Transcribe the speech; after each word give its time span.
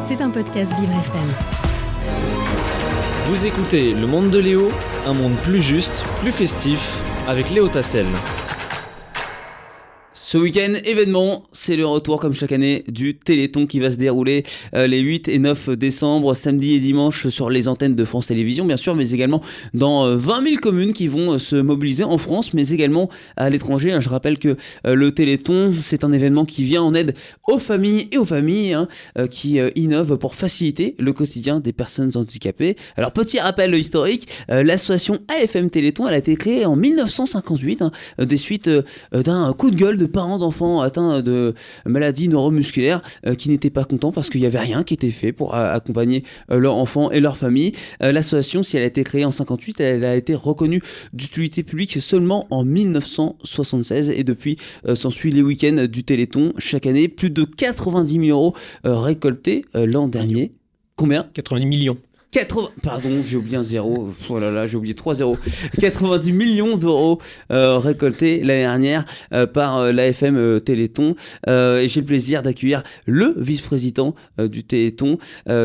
C'est 0.00 0.22
un 0.22 0.30
podcast 0.30 0.74
Vivre 0.80 0.92
FM. 0.92 1.28
Vous 3.26 3.44
écoutez 3.44 3.92
Le 3.92 4.06
Monde 4.06 4.30
de 4.30 4.38
Léo, 4.38 4.68
un 5.06 5.12
monde 5.12 5.36
plus 5.42 5.60
juste, 5.60 6.02
plus 6.20 6.32
festif, 6.32 6.98
avec 7.26 7.50
Léo 7.50 7.68
Tassel. 7.68 8.06
Ce 10.30 10.36
week-end, 10.36 10.74
événement, 10.84 11.44
c'est 11.52 11.74
le 11.74 11.86
retour 11.86 12.20
comme 12.20 12.34
chaque 12.34 12.52
année 12.52 12.84
du 12.86 13.16
Téléthon 13.16 13.66
qui 13.66 13.80
va 13.80 13.90
se 13.90 13.96
dérouler 13.96 14.44
euh, 14.74 14.86
les 14.86 15.00
8 15.00 15.26
et 15.28 15.38
9 15.38 15.70
décembre, 15.70 16.34
samedi 16.34 16.74
et 16.74 16.80
dimanche 16.80 17.28
sur 17.28 17.48
les 17.48 17.66
antennes 17.66 17.94
de 17.94 18.04
France 18.04 18.26
Télévisions, 18.26 18.66
bien 18.66 18.76
sûr, 18.76 18.94
mais 18.94 19.12
également 19.12 19.40
dans 19.72 20.04
euh, 20.04 20.16
20 20.16 20.44
000 20.44 20.56
communes 20.56 20.92
qui 20.92 21.08
vont 21.08 21.32
euh, 21.32 21.38
se 21.38 21.56
mobiliser 21.56 22.04
en 22.04 22.18
France, 22.18 22.52
mais 22.52 22.68
également 22.68 23.08
à 23.38 23.48
l'étranger. 23.48 23.90
Hein. 23.90 24.00
Je 24.00 24.10
rappelle 24.10 24.38
que 24.38 24.58
euh, 24.86 24.94
le 24.94 25.12
Téléthon, 25.12 25.72
c'est 25.80 26.04
un 26.04 26.12
événement 26.12 26.44
qui 26.44 26.62
vient 26.62 26.82
en 26.82 26.92
aide 26.92 27.14
aux 27.46 27.58
familles 27.58 28.06
et 28.12 28.18
aux 28.18 28.26
familles, 28.26 28.74
hein, 28.74 28.86
euh, 29.18 29.28
qui 29.28 29.58
euh, 29.58 29.70
innove 29.76 30.18
pour 30.18 30.34
faciliter 30.34 30.94
le 30.98 31.14
quotidien 31.14 31.58
des 31.58 31.72
personnes 31.72 32.10
handicapées. 32.16 32.76
Alors, 32.98 33.12
petit 33.12 33.40
rappel 33.40 33.74
historique, 33.74 34.28
euh, 34.50 34.62
l'association 34.62 35.20
AFM 35.28 35.70
Téléthon, 35.70 36.06
elle 36.06 36.12
a 36.12 36.18
été 36.18 36.36
créée 36.36 36.66
en 36.66 36.76
1958, 36.76 37.80
hein, 37.80 37.92
euh, 38.20 38.26
des 38.26 38.36
suites 38.36 38.68
euh, 38.68 38.82
d'un 39.14 39.54
coup 39.54 39.70
de 39.70 39.76
gueule 39.76 39.96
de 39.96 40.04
parents 40.18 40.38
d'enfants 40.38 40.80
atteints 40.80 41.22
de 41.22 41.54
maladies 41.86 42.26
neuromusculaires 42.26 43.02
euh, 43.24 43.36
qui 43.36 43.50
n'étaient 43.50 43.70
pas 43.70 43.84
contents 43.84 44.10
parce 44.10 44.30
qu'il 44.30 44.40
n'y 44.40 44.48
avait 44.48 44.58
rien 44.58 44.82
qui 44.82 44.94
était 44.94 45.12
fait 45.12 45.30
pour 45.30 45.54
euh, 45.54 45.72
accompagner 45.72 46.24
euh, 46.50 46.58
leurs 46.58 46.74
enfants 46.74 47.12
et 47.12 47.20
leurs 47.20 47.36
familles. 47.36 47.70
Euh, 48.02 48.10
L'association, 48.10 48.64
si 48.64 48.76
elle 48.76 48.82
a 48.82 48.86
été 48.86 49.04
créée 49.04 49.24
en 49.24 49.30
58, 49.30 49.80
elle 49.80 50.04
a 50.04 50.16
été 50.16 50.34
reconnue 50.34 50.82
d'utilité 51.12 51.62
publique 51.62 52.00
seulement 52.00 52.48
en 52.50 52.64
1976 52.64 54.10
et 54.10 54.24
depuis 54.24 54.56
s'ensuit 54.94 55.30
les 55.30 55.42
week-ends 55.42 55.86
du 55.88 56.02
Téléthon 56.02 56.52
chaque 56.58 56.86
année. 56.86 57.06
Plus 57.06 57.30
de 57.30 57.44
90 57.44 58.26
000 58.26 58.36
euros 58.36 58.56
récoltés 58.82 59.64
l'an 59.74 60.08
dernier. 60.08 60.50
Combien? 60.96 61.28
90 61.32 61.64
millions. 61.66 61.96
80, 62.30 62.68
pardon, 62.82 63.22
j'ai 63.24 63.38
oublié 63.38 63.56
un 63.56 63.62
zéro. 63.62 64.10
Oh 64.28 64.38
là 64.38 64.50
là, 64.50 64.66
j'ai 64.66 64.76
oublié 64.76 64.94
trois 64.94 65.14
zéros. 65.14 65.38
90 65.80 66.32
millions 66.32 66.76
d'euros 66.76 67.20
euh, 67.50 67.78
récoltés 67.78 68.42
l'année 68.44 68.64
dernière 68.64 69.06
euh, 69.32 69.46
par 69.46 69.78
euh, 69.78 69.92
l'AFM 69.92 70.60
Téléthon. 70.60 71.14
Et 71.46 71.86
j'ai 71.88 72.00
le 72.00 72.06
plaisir 72.06 72.42
d'accueillir 72.42 72.82
le 73.06 73.34
vice-président 73.38 74.14
du 74.38 74.62
Téléthon 74.62 75.18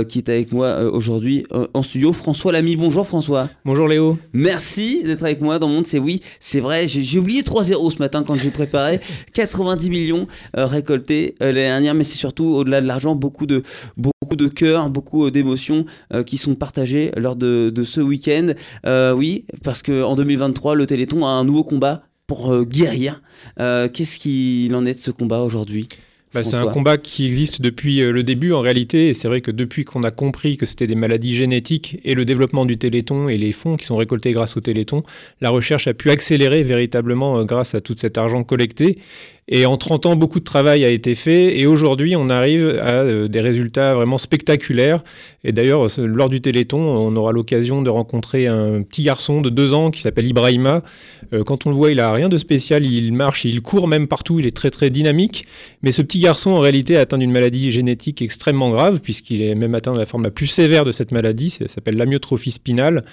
qui 0.07 0.19
est 0.19 0.29
avec 0.29 0.53
moi 0.53 0.81
aujourd'hui 0.83 1.45
en 1.73 1.81
studio, 1.81 2.13
François 2.13 2.51
Lamy. 2.51 2.75
Bonjour 2.75 3.05
François. 3.05 3.49
Bonjour 3.65 3.87
Léo. 3.87 4.17
Merci 4.31 5.03
d'être 5.03 5.23
avec 5.23 5.41
moi 5.41 5.59
dans 5.59 5.67
le 5.67 5.73
monde. 5.73 5.87
C'est 5.87 5.99
oui, 5.99 6.21
c'est 6.39 6.59
vrai. 6.59 6.87
J'ai 6.87 7.19
oublié 7.19 7.43
3 7.43 7.65
zéros 7.65 7.91
ce 7.91 7.97
matin 7.97 8.23
quand 8.25 8.35
j'ai 8.35 8.51
préparé. 8.51 9.01
90 9.33 9.89
millions 9.89 10.27
récoltés 10.53 11.35
l'année 11.39 11.53
dernière, 11.53 11.93
mais 11.93 12.03
c'est 12.03 12.17
surtout 12.17 12.45
au-delà 12.45 12.79
de 12.81 12.87
l'argent, 12.87 13.15
beaucoup 13.15 13.45
de 13.45 13.63
beaucoup 13.97 14.12
de 14.35 14.47
cœur, 14.47 14.89
beaucoup 14.89 15.25
euh, 15.25 15.31
d'émotions 15.31 15.85
euh, 16.13 16.23
qui 16.23 16.37
sont 16.37 16.55
partagées 16.55 17.11
lors 17.17 17.35
de, 17.35 17.71
de 17.73 17.83
ce 17.83 18.01
week-end. 18.01 18.53
Euh, 18.85 19.13
oui, 19.13 19.45
parce 19.63 19.81
que 19.81 20.03
en 20.03 20.15
2023, 20.15 20.75
le 20.75 20.85
Téléthon 20.85 21.25
a 21.25 21.29
un 21.29 21.43
nouveau 21.43 21.63
combat 21.63 22.03
pour 22.27 22.63
guérir. 22.65 23.21
Qu'est-ce 23.57 24.17
qu'il 24.17 24.73
en 24.75 24.85
est 24.85 24.93
de 24.93 24.97
ce 24.97 25.11
combat 25.11 25.41
aujourd'hui 25.41 25.89
Bah, 26.33 26.41
c'est 26.41 26.55
un 26.55 26.67
combat 26.67 26.97
qui 26.97 27.25
existe 27.25 27.61
depuis 27.61 27.99
le 27.99 28.23
début 28.23 28.53
en 28.53 28.61
réalité, 28.61 29.09
et 29.09 29.13
c'est 29.13 29.27
vrai 29.27 29.41
que 29.41 29.51
depuis 29.51 29.83
qu'on 29.83 30.03
a 30.03 30.09
compris 30.09 30.55
que 30.55 30.65
c'était 30.65 30.87
des 30.87 30.95
maladies 30.95 31.33
génétiques 31.33 31.99
et 32.05 32.15
le 32.15 32.23
développement 32.23 32.65
du 32.65 32.77
Téléthon 32.77 33.27
et 33.27 33.37
les 33.37 33.51
fonds 33.51 33.75
qui 33.75 33.85
sont 33.85 33.97
récoltés 33.97 34.31
grâce 34.31 34.55
au 34.55 34.61
Téléthon, 34.61 35.03
la 35.41 35.49
recherche 35.49 35.87
a 35.87 35.93
pu 35.93 36.09
accélérer 36.09 36.63
véritablement 36.63 37.43
grâce 37.43 37.75
à 37.75 37.81
tout 37.81 37.93
cet 37.97 38.17
argent 38.17 38.45
collecté. 38.45 38.99
Et 39.49 39.65
en 39.65 39.75
30 39.75 40.05
ans, 40.05 40.15
beaucoup 40.15 40.39
de 40.39 40.45
travail 40.45 40.85
a 40.85 40.89
été 40.89 41.15
fait, 41.15 41.59
et 41.59 41.65
aujourd'hui, 41.65 42.15
on 42.15 42.29
arrive 42.29 42.79
à 42.81 43.01
euh, 43.01 43.27
des 43.27 43.41
résultats 43.41 43.93
vraiment 43.93 44.17
spectaculaires. 44.17 45.03
Et 45.43 45.51
d'ailleurs, 45.51 45.87
lors 45.97 46.29
du 46.29 46.39
Téléthon, 46.39 46.79
on 46.79 47.13
aura 47.17 47.33
l'occasion 47.33 47.81
de 47.81 47.89
rencontrer 47.89 48.47
un 48.47 48.81
petit 48.83 49.03
garçon 49.03 49.41
de 49.41 49.49
2 49.49 49.73
ans 49.73 49.91
qui 49.91 49.99
s'appelle 49.99 50.25
Ibrahima. 50.25 50.83
Euh, 51.33 51.43
quand 51.43 51.65
on 51.65 51.69
le 51.69 51.75
voit, 51.75 51.91
il 51.91 51.99
a 51.99 52.13
rien 52.13 52.29
de 52.29 52.37
spécial, 52.37 52.85
il 52.85 53.11
marche, 53.11 53.43
il 53.43 53.61
court 53.61 53.89
même 53.89 54.07
partout, 54.07 54.39
il 54.39 54.45
est 54.45 54.55
très 54.55 54.69
très 54.69 54.89
dynamique. 54.89 55.45
Mais 55.81 55.91
ce 55.91 56.01
petit 56.01 56.19
garçon, 56.19 56.51
en 56.51 56.59
réalité, 56.59 56.93
est 56.93 56.97
atteint 56.97 57.17
d'une 57.17 57.31
maladie 57.31 57.71
génétique 57.71 58.21
extrêmement 58.21 58.69
grave, 58.69 59.01
puisqu'il 59.01 59.41
est 59.41 59.55
même 59.55 59.75
atteint 59.75 59.91
de 59.91 59.99
la 59.99 60.05
forme 60.05 60.23
la 60.23 60.31
plus 60.31 60.47
sévère 60.47 60.85
de 60.85 60.93
cette 60.93 61.11
maladie, 61.11 61.49
ça 61.49 61.67
s'appelle 61.67 61.97
l'amyotrophie 61.97 62.51
spinale. 62.51 63.03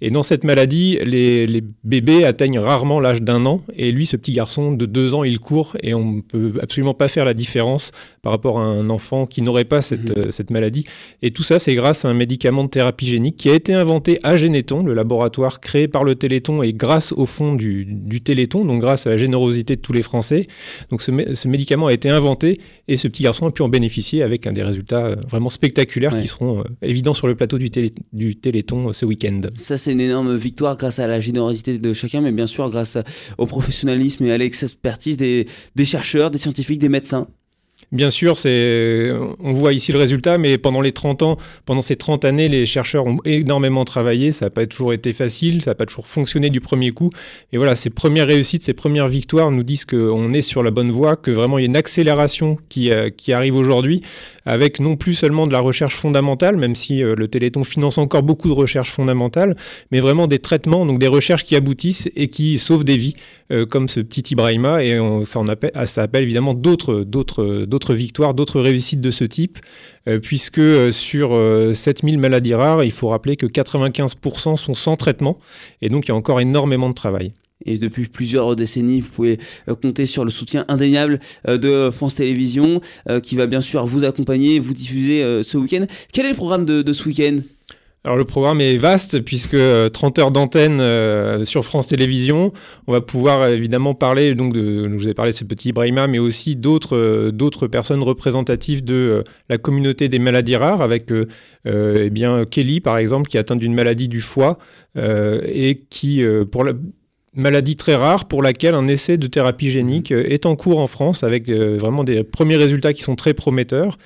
Et 0.00 0.10
dans 0.10 0.22
cette 0.22 0.44
maladie, 0.44 0.98
les, 1.04 1.48
les 1.48 1.64
bébés 1.82 2.24
atteignent 2.24 2.60
rarement 2.60 3.00
l'âge 3.00 3.22
d'un 3.22 3.44
an, 3.46 3.62
et 3.76 3.90
lui, 3.90 4.06
ce 4.06 4.16
petit 4.16 4.32
garçon 4.32 4.70
de 4.70 4.86
deux 4.86 5.14
ans, 5.16 5.24
il 5.24 5.40
court, 5.40 5.76
et 5.82 5.94
on 5.94 6.12
ne 6.12 6.20
peut 6.20 6.52
absolument 6.62 6.94
pas 6.94 7.08
faire 7.08 7.24
la 7.24 7.34
différence 7.34 7.92
par 8.22 8.32
rapport 8.32 8.58
à 8.58 8.64
un 8.64 8.90
enfant 8.90 9.26
qui 9.26 9.42
n'aurait 9.42 9.64
pas 9.64 9.82
cette, 9.82 10.16
euh, 10.16 10.30
cette 10.30 10.50
maladie. 10.50 10.84
Et 11.22 11.30
tout 11.30 11.42
ça, 11.42 11.58
c'est 11.58 11.74
grâce 11.74 12.04
à 12.04 12.08
un 12.08 12.14
médicament 12.14 12.64
de 12.64 12.68
thérapie 12.68 13.06
génique 13.06 13.36
qui 13.36 13.48
a 13.48 13.54
été 13.54 13.72
inventé 13.74 14.18
à 14.22 14.36
Généton, 14.36 14.82
le 14.82 14.94
laboratoire 14.94 15.60
créé 15.60 15.88
par 15.88 16.04
le 16.04 16.14
Téléthon, 16.14 16.62
et 16.62 16.72
grâce 16.72 17.12
au 17.12 17.26
fond 17.26 17.54
du, 17.54 17.84
du 17.86 18.20
Téléthon, 18.20 18.64
donc 18.64 18.80
grâce 18.80 19.06
à 19.06 19.10
la 19.10 19.16
générosité 19.16 19.76
de 19.76 19.80
tous 19.80 19.92
les 19.92 20.02
Français. 20.02 20.46
Donc 20.90 21.02
ce, 21.02 21.10
mé- 21.10 21.32
ce 21.34 21.48
médicament 21.48 21.86
a 21.86 21.92
été 21.92 22.10
inventé, 22.10 22.60
et 22.88 22.96
ce 22.96 23.08
petit 23.08 23.22
garçon 23.22 23.46
a 23.46 23.50
pu 23.50 23.62
en 23.62 23.68
bénéficier 23.68 24.22
avec 24.22 24.46
un 24.46 24.52
des 24.52 24.62
résultats 24.62 25.06
euh, 25.06 25.16
vraiment 25.28 25.50
spectaculaires 25.50 26.12
Ouais. 26.14 26.22
qui 26.22 26.26
seront 26.28 26.60
euh, 26.60 26.64
évidents 26.82 27.14
sur 27.14 27.26
le 27.26 27.34
plateau 27.34 27.56
du, 27.58 27.70
télé- 27.70 27.94
du 28.12 28.36
Téléthon 28.36 28.88
euh, 28.88 28.92
ce 28.92 29.06
week-end. 29.06 29.40
Ça, 29.54 29.78
c'est 29.78 29.92
une 29.92 30.00
énorme 30.00 30.36
victoire 30.36 30.76
grâce 30.76 30.98
à 30.98 31.06
la 31.06 31.20
générosité 31.20 31.78
de 31.78 31.92
chacun, 31.92 32.20
mais 32.20 32.32
bien 32.32 32.46
sûr 32.46 32.68
grâce 32.70 32.98
au 33.38 33.46
professionnalisme 33.46 34.24
et 34.26 34.32
à 34.32 34.38
l'expertise 34.38 35.16
des, 35.16 35.46
des 35.76 35.84
chercheurs, 35.84 36.30
des 36.30 36.38
scientifiques, 36.38 36.78
des 36.78 36.88
médecins. 36.88 37.26
Bien 37.92 38.10
sûr, 38.10 38.36
c'est, 38.36 39.10
on 39.40 39.52
voit 39.52 39.72
ici 39.72 39.90
le 39.90 39.98
résultat, 39.98 40.38
mais 40.38 40.58
pendant 40.58 40.80
les 40.80 40.92
30 40.92 41.22
ans, 41.24 41.38
pendant 41.66 41.80
ces 41.80 41.96
30 41.96 42.24
années, 42.24 42.48
les 42.48 42.64
chercheurs 42.64 43.04
ont 43.06 43.18
énormément 43.24 43.84
travaillé. 43.84 44.30
Ça 44.30 44.46
n'a 44.46 44.50
pas 44.50 44.64
toujours 44.66 44.92
été 44.92 45.12
facile, 45.12 45.60
ça 45.60 45.72
n'a 45.72 45.74
pas 45.74 45.86
toujours 45.86 46.06
fonctionné 46.06 46.50
du 46.50 46.60
premier 46.60 46.92
coup. 46.92 47.10
Et 47.52 47.56
voilà, 47.56 47.74
ces 47.74 47.90
premières 47.90 48.28
réussites, 48.28 48.62
ces 48.62 48.74
premières 48.74 49.08
victoires 49.08 49.50
nous 49.50 49.64
disent 49.64 49.86
qu'on 49.86 50.32
est 50.32 50.42
sur 50.42 50.62
la 50.62 50.70
bonne 50.70 50.92
voie, 50.92 51.16
que 51.16 51.32
vraiment 51.32 51.58
il 51.58 51.62
y 51.62 51.64
a 51.64 51.66
une 51.66 51.76
accélération 51.76 52.58
qui, 52.68 52.92
euh, 52.92 53.10
arrive 53.30 53.56
aujourd'hui, 53.56 54.02
avec 54.44 54.78
non 54.78 54.96
plus 54.96 55.14
seulement 55.14 55.48
de 55.48 55.52
la 55.52 55.60
recherche 55.60 55.96
fondamentale, 55.96 56.56
même 56.56 56.76
si 56.76 57.02
euh, 57.02 57.16
le 57.16 57.26
Téléthon 57.26 57.64
finance 57.64 57.98
encore 57.98 58.22
beaucoup 58.22 58.48
de 58.48 58.54
recherche 58.54 58.90
fondamentale, 58.90 59.56
mais 59.90 59.98
vraiment 59.98 60.28
des 60.28 60.38
traitements, 60.38 60.86
donc 60.86 61.00
des 61.00 61.08
recherches 61.08 61.44
qui 61.44 61.56
aboutissent 61.56 62.08
et 62.14 62.28
qui 62.28 62.58
sauvent 62.58 62.84
des 62.84 62.96
vies, 62.96 63.14
euh, 63.50 63.66
comme 63.66 63.88
ce 63.88 64.00
petit 64.00 64.32
Ibrahima. 64.32 64.84
Et 64.84 64.98
ça, 65.24 65.38
en 65.40 65.48
appelle, 65.48 65.72
ah, 65.74 65.86
ça 65.86 66.02
appelle 66.02 66.22
évidemment 66.22 66.54
d'autres, 66.54 67.04
victoires, 67.94 68.34
d'autres 68.34 68.60
réussites 68.60 69.00
de 69.00 69.10
ce 69.10 69.24
type, 69.24 69.58
euh, 70.08 70.18
puisque 70.18 70.58
euh, 70.58 70.90
sur 70.90 71.34
euh, 71.34 71.74
7000 71.74 72.18
maladies 72.18 72.54
rares, 72.54 72.84
il 72.84 72.90
faut 72.90 73.08
rappeler 73.08 73.36
que 73.36 73.46
95% 73.46 74.56
sont 74.56 74.74
sans 74.74 74.96
traitement, 74.96 75.38
et 75.82 75.88
donc 75.88 76.06
il 76.06 76.08
y 76.08 76.12
a 76.12 76.14
encore 76.14 76.40
énormément 76.40 76.88
de 76.88 76.94
travail. 76.94 77.32
Et 77.66 77.76
depuis 77.76 78.06
plusieurs 78.06 78.56
décennies, 78.56 79.00
vous 79.00 79.10
pouvez 79.10 79.38
compter 79.82 80.06
sur 80.06 80.24
le 80.24 80.30
soutien 80.30 80.64
indéniable 80.68 81.20
de 81.46 81.90
France 81.90 82.14
Télévisions, 82.14 82.80
qui 83.22 83.36
va 83.36 83.46
bien 83.46 83.60
sûr 83.60 83.84
vous 83.84 84.04
accompagner, 84.04 84.58
vous 84.60 84.72
diffuser 84.72 85.42
ce 85.42 85.58
week-end. 85.58 85.84
Quel 86.10 86.24
est 86.24 86.30
le 86.30 86.34
programme 86.34 86.64
de 86.64 86.92
ce 86.94 87.04
week-end? 87.06 87.40
Alors 88.02 88.16
le 88.16 88.24
programme 88.24 88.62
est 88.62 88.78
vaste 88.78 89.20
puisque 89.20 89.52
euh, 89.52 89.90
30 89.90 90.18
heures 90.18 90.30
d'antenne 90.30 90.80
euh, 90.80 91.44
sur 91.44 91.66
France 91.66 91.88
Télévisions. 91.88 92.50
On 92.86 92.92
va 92.92 93.02
pouvoir 93.02 93.42
euh, 93.42 93.48
évidemment 93.48 93.94
parler 93.94 94.34
donc 94.34 94.54
de, 94.54 94.88
je 94.88 94.94
vous 94.94 95.08
ai 95.08 95.12
parlé 95.12 95.32
de 95.32 95.36
ce 95.36 95.44
petit 95.44 95.68
Ibrahima, 95.68 96.06
mais 96.06 96.18
aussi 96.18 96.56
d'autres 96.56 96.96
euh, 96.96 97.68
personnes 97.70 98.02
représentatives 98.02 98.82
de 98.82 98.94
euh, 98.94 99.22
la 99.50 99.58
communauté 99.58 100.08
des 100.08 100.18
maladies 100.18 100.56
rares, 100.56 100.80
avec 100.80 101.12
euh, 101.12 101.28
euh, 101.66 102.04
eh 102.06 102.10
bien 102.10 102.46
Kelly 102.46 102.80
par 102.80 102.96
exemple 102.96 103.28
qui 103.28 103.36
est 103.36 103.40
atteinte 103.40 103.58
d'une 103.58 103.74
maladie 103.74 104.08
du 104.08 104.22
foie 104.22 104.56
euh, 104.96 105.42
et 105.44 105.84
qui 105.90 106.24
euh, 106.24 106.46
pour 106.46 106.64
la 106.64 106.72
maladie 107.34 107.76
très 107.76 107.94
rare 107.94 108.26
pour 108.26 108.42
laquelle 108.42 108.74
un 108.74 108.88
essai 108.88 109.16
de 109.16 109.26
thérapie 109.28 109.70
génique 109.70 110.10
euh, 110.10 110.24
est 110.28 110.46
en 110.46 110.56
cours 110.56 110.78
en 110.78 110.88
France 110.88 111.22
avec 111.22 111.48
euh, 111.48 111.76
vraiment 111.78 112.02
des 112.02 112.24
premiers 112.24 112.56
résultats 112.56 112.92
qui 112.92 113.02
sont 113.02 113.14
très 113.14 113.34
prometteurs, 113.34 113.98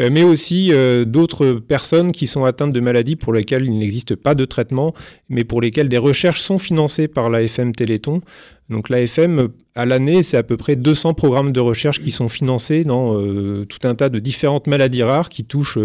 euh, 0.00 0.08
mais 0.10 0.24
aussi 0.24 0.72
d'autres 1.06 1.52
personnes 1.52 2.12
qui 2.12 2.26
sont 2.26 2.44
atteintes 2.44 2.72
de 2.72 2.80
maladies 2.80 3.16
pour 3.16 3.32
lesquelles 3.32 3.66
il 3.66 3.78
n'existe 3.78 4.16
pas 4.16 4.34
de 4.34 4.44
traitement, 4.44 4.94
mais 5.28 5.44
pour 5.44 5.60
lesquelles 5.60 5.88
des 5.88 5.98
recherches 5.98 6.40
sont 6.40 6.58
financées 6.58 7.08
par 7.08 7.30
l'AFM 7.30 7.72
Téléthon. 7.72 8.20
Donc 8.68 8.88
l'AFM, 8.88 9.48
à 9.74 9.86
l'année, 9.86 10.22
c'est 10.22 10.36
à 10.36 10.42
peu 10.42 10.56
près 10.56 10.76
200 10.76 11.14
programmes 11.14 11.52
de 11.52 11.60
recherche 11.60 12.00
qui 12.00 12.10
sont 12.10 12.28
financés 12.28 12.84
dans 12.84 13.20
tout 13.66 13.86
un 13.86 13.94
tas 13.94 14.08
de 14.08 14.18
différentes 14.18 14.66
maladies 14.66 15.02
rares 15.02 15.28
qui 15.28 15.44
touchent 15.44 15.78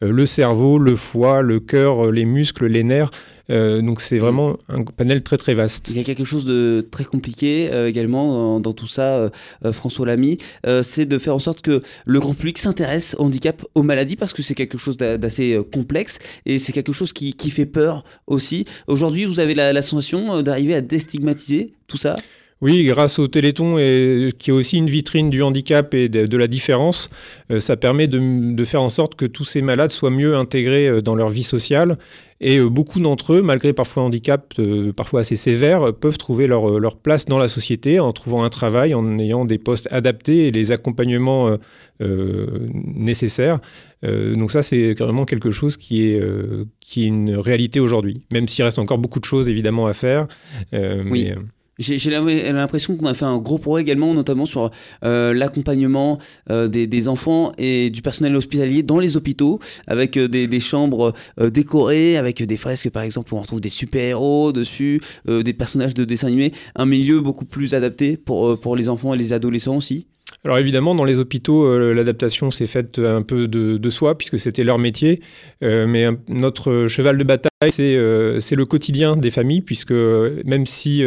le 0.00 0.26
cerveau, 0.26 0.78
le 0.78 0.96
foie, 0.96 1.42
le 1.42 1.60
cœur, 1.60 2.10
les 2.10 2.24
muscles, 2.24 2.66
les 2.66 2.84
nerfs. 2.84 3.10
Euh, 3.50 3.82
donc 3.82 4.00
c'est 4.00 4.18
vraiment 4.18 4.56
un 4.68 4.84
panel 4.84 5.22
très 5.22 5.36
très 5.36 5.54
vaste. 5.54 5.88
Il 5.90 5.96
y 5.96 6.00
a 6.00 6.04
quelque 6.04 6.24
chose 6.24 6.44
de 6.44 6.86
très 6.90 7.04
compliqué 7.04 7.68
euh, 7.72 7.88
également 7.88 8.32
dans, 8.32 8.60
dans 8.60 8.72
tout 8.72 8.86
ça, 8.86 9.30
euh, 9.64 9.72
François 9.72 10.06
Lamy, 10.06 10.38
c'est 10.82 11.06
de 11.06 11.18
faire 11.18 11.34
en 11.34 11.38
sorte 11.38 11.60
que 11.60 11.82
le 12.06 12.20
grand 12.20 12.34
public 12.34 12.58
s'intéresse 12.58 13.16
au 13.18 13.24
handicap, 13.24 13.64
aux 13.74 13.82
maladies, 13.82 14.16
parce 14.16 14.32
que 14.32 14.42
c'est 14.42 14.54
quelque 14.54 14.78
chose 14.78 14.96
d'a- 14.96 15.18
d'assez 15.18 15.58
complexe 15.72 16.18
et 16.46 16.58
c'est 16.58 16.72
quelque 16.72 16.92
chose 16.92 17.12
qui, 17.12 17.34
qui 17.34 17.50
fait 17.50 17.66
peur 17.66 18.04
aussi. 18.26 18.64
Aujourd'hui, 18.86 19.24
vous 19.24 19.40
avez 19.40 19.54
la, 19.54 19.72
la 19.72 19.82
sensation 19.82 20.42
d'arriver 20.42 20.74
à 20.74 20.80
déstigmatiser 20.80 21.74
tout 21.86 21.96
ça? 21.96 22.16
Oui, 22.62 22.84
grâce 22.84 23.18
au 23.18 23.26
Téléthon, 23.26 23.78
et, 23.78 24.32
qui 24.38 24.50
est 24.50 24.52
aussi 24.52 24.76
une 24.76 24.90
vitrine 24.90 25.30
du 25.30 25.42
handicap 25.42 25.94
et 25.94 26.10
de, 26.10 26.36
la 26.36 26.46
différence, 26.46 27.08
euh, 27.50 27.58
ça 27.58 27.76
permet 27.76 28.06
de, 28.06 28.64
faire 28.64 28.82
en 28.82 28.90
sorte 28.90 29.14
que 29.14 29.24
tous 29.24 29.46
ces 29.46 29.62
malades 29.62 29.90
soient 29.90 30.10
mieux 30.10 30.36
intégrés 30.36 30.86
euh, 30.86 31.00
dans 31.00 31.16
leur 31.16 31.30
vie 31.30 31.42
sociale. 31.42 31.96
Et 32.42 32.58
euh, 32.58 32.68
beaucoup 32.68 33.00
d'entre 33.00 33.32
eux, 33.32 33.42
malgré 33.42 33.72
parfois 33.72 34.02
un 34.02 34.06
handicap 34.06 34.54
parfois 34.94 35.20
assez 35.20 35.36
sévère, 35.36 35.94
peuvent 35.94 36.18
trouver 36.18 36.46
leur, 36.46 36.78
leur, 36.78 36.96
place 36.96 37.24
dans 37.24 37.38
la 37.38 37.48
société 37.48 37.98
en 37.98 38.12
trouvant 38.12 38.44
un 38.44 38.50
travail, 38.50 38.92
en 38.92 39.18
ayant 39.18 39.46
des 39.46 39.58
postes 39.58 39.88
adaptés 39.90 40.48
et 40.48 40.50
les 40.50 40.72
accompagnements 40.72 41.56
nécessaires. 42.00 43.58
donc 44.02 44.50
ça, 44.50 44.62
c'est 44.62 44.94
carrément 44.96 45.26
quelque 45.26 45.50
chose 45.50 45.76
qui 45.76 46.08
est, 46.08 46.22
qui 46.80 47.04
est 47.04 47.08
une 47.08 47.36
réalité 47.36 47.78
aujourd'hui, 47.78 48.22
même 48.30 48.48
s'il 48.48 48.64
reste 48.64 48.78
encore 48.78 48.98
beaucoup 48.98 49.20
de 49.20 49.26
choses 49.26 49.50
évidemment 49.50 49.86
à 49.86 49.92
faire. 49.92 50.26
oui. 50.72 51.32
J'ai 51.80 52.10
l'impression 52.52 52.94
qu'on 52.94 53.06
a 53.06 53.14
fait 53.14 53.24
un 53.24 53.38
gros 53.38 53.56
progrès 53.56 53.80
également, 53.80 54.12
notamment 54.12 54.44
sur 54.44 54.70
euh, 55.02 55.32
l'accompagnement 55.32 56.18
euh, 56.50 56.68
des, 56.68 57.08
enfants 57.08 57.52
et 57.56 57.88
du 57.88 58.02
personnel 58.02 58.36
hospitalier 58.36 58.82
dans 58.82 58.98
les 58.98 59.16
hôpitaux, 59.16 59.60
avec 59.86 60.18
euh, 60.18 60.28
des, 60.28 60.60
chambres 60.60 61.14
décorées, 61.40 62.18
avec 62.18 62.42
des 62.42 62.56
fresques 62.58 62.90
par 62.90 63.02
exemple 63.02 63.32
où 63.32 63.38
on 63.38 63.40
retrouve 63.40 63.62
des 63.62 63.70
super-héros 63.70 64.52
dessus, 64.52 65.00
des 65.26 65.52
personnages 65.54 65.94
de 65.94 66.04
dessins 66.04 66.26
animés, 66.26 66.52
un 66.76 66.84
milieu 66.84 67.20
beaucoup 67.20 67.46
plus 67.46 67.74
adapté 67.74 68.18
pour, 68.18 68.60
pour 68.60 68.76
les 68.76 68.90
enfants 68.90 69.14
et 69.14 69.18
les 69.18 69.32
adolescents 69.32 69.76
aussi. 69.76 70.06
Alors 70.44 70.58
évidemment, 70.58 70.94
dans 70.94 71.04
les 71.04 71.18
hôpitaux, 71.18 71.78
l'adaptation 71.92 72.50
s'est 72.50 72.66
faite 72.66 72.98
un 72.98 73.22
peu 73.22 73.48
de, 73.48 73.90
soi, 73.90 74.16
puisque 74.18 74.38
c'était 74.38 74.64
leur 74.64 74.78
métier. 74.78 75.20
mais 75.62 76.06
notre 76.28 76.86
cheval 76.88 77.16
de 77.16 77.24
bataille, 77.24 77.72
c'est 77.72 77.96
le 77.96 78.64
quotidien 78.64 79.16
des 79.16 79.30
familles, 79.30 79.62
puisque 79.62 79.92
même 79.92 80.66
si 80.66 81.02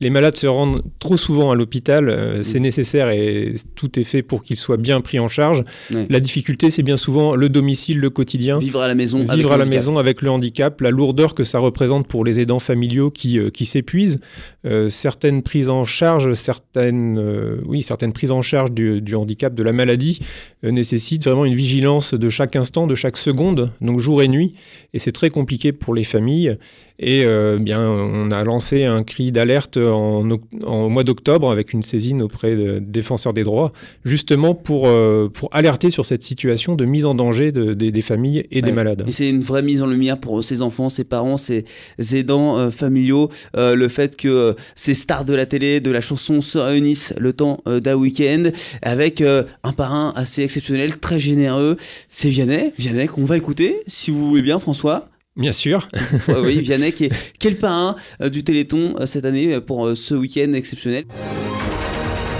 les 0.00 0.10
malades 0.10 0.36
se 0.36 0.46
rendent 0.46 0.80
trop 1.00 1.16
souvent 1.16 1.50
à 1.50 1.54
l'hôpital, 1.54 2.08
euh, 2.08 2.42
c'est 2.42 2.60
nécessaire 2.60 3.10
et 3.10 3.54
tout 3.74 3.98
est 3.98 4.04
fait 4.04 4.22
pour 4.22 4.44
qu'ils 4.44 4.56
soient 4.56 4.76
bien 4.76 5.00
pris 5.00 5.18
en 5.18 5.28
charge. 5.28 5.64
La 5.90 6.20
difficulté, 6.20 6.70
c'est 6.70 6.82
bien 6.82 6.96
souvent 6.96 7.34
le 7.34 7.48
domicile, 7.48 7.98
le 7.98 8.10
quotidien. 8.10 8.58
Vivre 8.58 8.80
à 8.80 8.88
la 8.88 8.94
maison. 8.94 9.24
Vivre 9.24 9.52
à 9.52 9.56
la 9.56 9.64
maison 9.64 9.98
avec 9.98 10.22
le 10.22 10.30
handicap, 10.30 10.80
la 10.80 10.90
lourdeur 10.90 11.34
que 11.34 11.44
ça 11.44 11.58
représente 11.58 12.06
pour 12.06 12.24
les 12.24 12.40
aidants 12.40 12.58
familiaux 12.58 13.10
qui, 13.10 13.38
euh, 13.38 13.50
qui 13.50 13.66
s'épuisent. 13.66 14.20
Euh, 14.64 14.88
certaines 14.88 15.42
prises 15.42 15.68
en 15.68 15.84
charge, 15.84 16.32
certaines, 16.34 17.18
oui, 17.66 17.82
certaines 17.82 18.12
prises 18.12 18.32
en 18.32 18.42
charge 18.42 18.70
du, 18.72 19.00
du 19.00 19.14
handicap, 19.14 19.54
de 19.54 19.62
la 19.62 19.72
maladie, 19.72 20.20
nécessitent 20.62 21.24
vraiment 21.24 21.44
une 21.44 21.54
vigilance 21.54 22.14
de 22.14 22.28
chaque 22.28 22.56
instant, 22.56 22.86
de 22.86 22.94
chaque 22.94 23.16
seconde, 23.16 23.70
donc 23.80 24.00
jour 24.00 24.22
et 24.22 24.28
nuit. 24.28 24.54
Et 24.94 24.98
c'est 24.98 25.12
très 25.12 25.30
compliqué 25.30 25.72
pour 25.72 25.94
les 25.94 26.04
familles. 26.04 26.56
Et 27.00 27.24
euh, 27.24 27.58
bien, 27.60 27.88
on 27.88 28.30
a 28.32 28.42
lancé 28.42 28.84
un 28.84 29.04
cri 29.04 29.30
d'alerte 29.30 29.76
en, 29.76 30.28
en, 30.64 30.88
mois 30.88 31.04
d'octobre 31.04 31.50
avec 31.50 31.72
une 31.72 31.82
saisine 31.82 32.22
auprès 32.22 32.56
de 32.56 32.80
défenseurs 32.80 33.32
des 33.32 33.44
droits, 33.44 33.72
justement 34.04 34.54
pour, 34.54 34.88
euh, 34.88 35.28
pour 35.32 35.48
alerter 35.52 35.90
sur 35.90 36.04
cette 36.04 36.24
situation 36.24 36.74
de 36.74 36.84
mise 36.84 37.04
en 37.04 37.14
danger 37.14 37.52
de, 37.52 37.74
des 37.74 38.02
familles 38.02 38.46
et 38.50 38.62
des 38.62 38.72
malades. 38.72 39.04
Et 39.06 39.12
c'est 39.12 39.30
une 39.30 39.40
vraie 39.40 39.62
mise 39.62 39.80
en 39.80 39.86
lumière 39.86 40.18
pour 40.18 40.42
ces 40.42 40.60
enfants, 40.60 40.88
ces 40.88 41.04
parents, 41.04 41.36
ces 41.36 41.64
aidants 42.12 42.58
euh, 42.58 42.70
familiaux, 42.70 43.30
le 43.54 43.88
fait 43.88 44.16
que 44.16 44.56
ces 44.74 44.94
stars 44.94 45.24
de 45.24 45.34
la 45.34 45.46
télé, 45.46 45.80
de 45.80 45.90
la 45.90 46.00
chanson 46.00 46.40
se 46.40 46.58
réunissent 46.58 47.14
le 47.18 47.32
temps 47.32 47.62
d'un 47.66 47.94
week-end 47.94 48.44
avec 48.82 49.20
un 49.20 49.72
parrain 49.72 50.12
assez 50.16 50.42
exceptionnel, 50.42 50.98
très 50.98 51.20
généreux. 51.20 51.76
C'est 52.08 52.28
Vianney, 52.28 52.72
Vianney 52.78 53.06
qu'on 53.06 53.24
va 53.24 53.36
écouter, 53.36 53.76
si 53.86 54.10
vous 54.10 54.28
voulez 54.28 54.42
bien, 54.42 54.58
François. 54.58 55.08
Bien 55.38 55.52
sûr. 55.52 55.88
oui, 56.28 56.60
Vianney 56.60 56.92
qui 56.92 57.04
est, 57.04 57.44
le 57.44 57.56
parrain 57.56 57.94
euh, 58.20 58.28
du 58.28 58.42
Téléthon 58.42 58.96
euh, 58.98 59.06
cette 59.06 59.24
année 59.24 59.54
euh, 59.54 59.60
pour 59.60 59.96
ce 59.96 60.14
week-end 60.14 60.52
exceptionnel. 60.52 61.04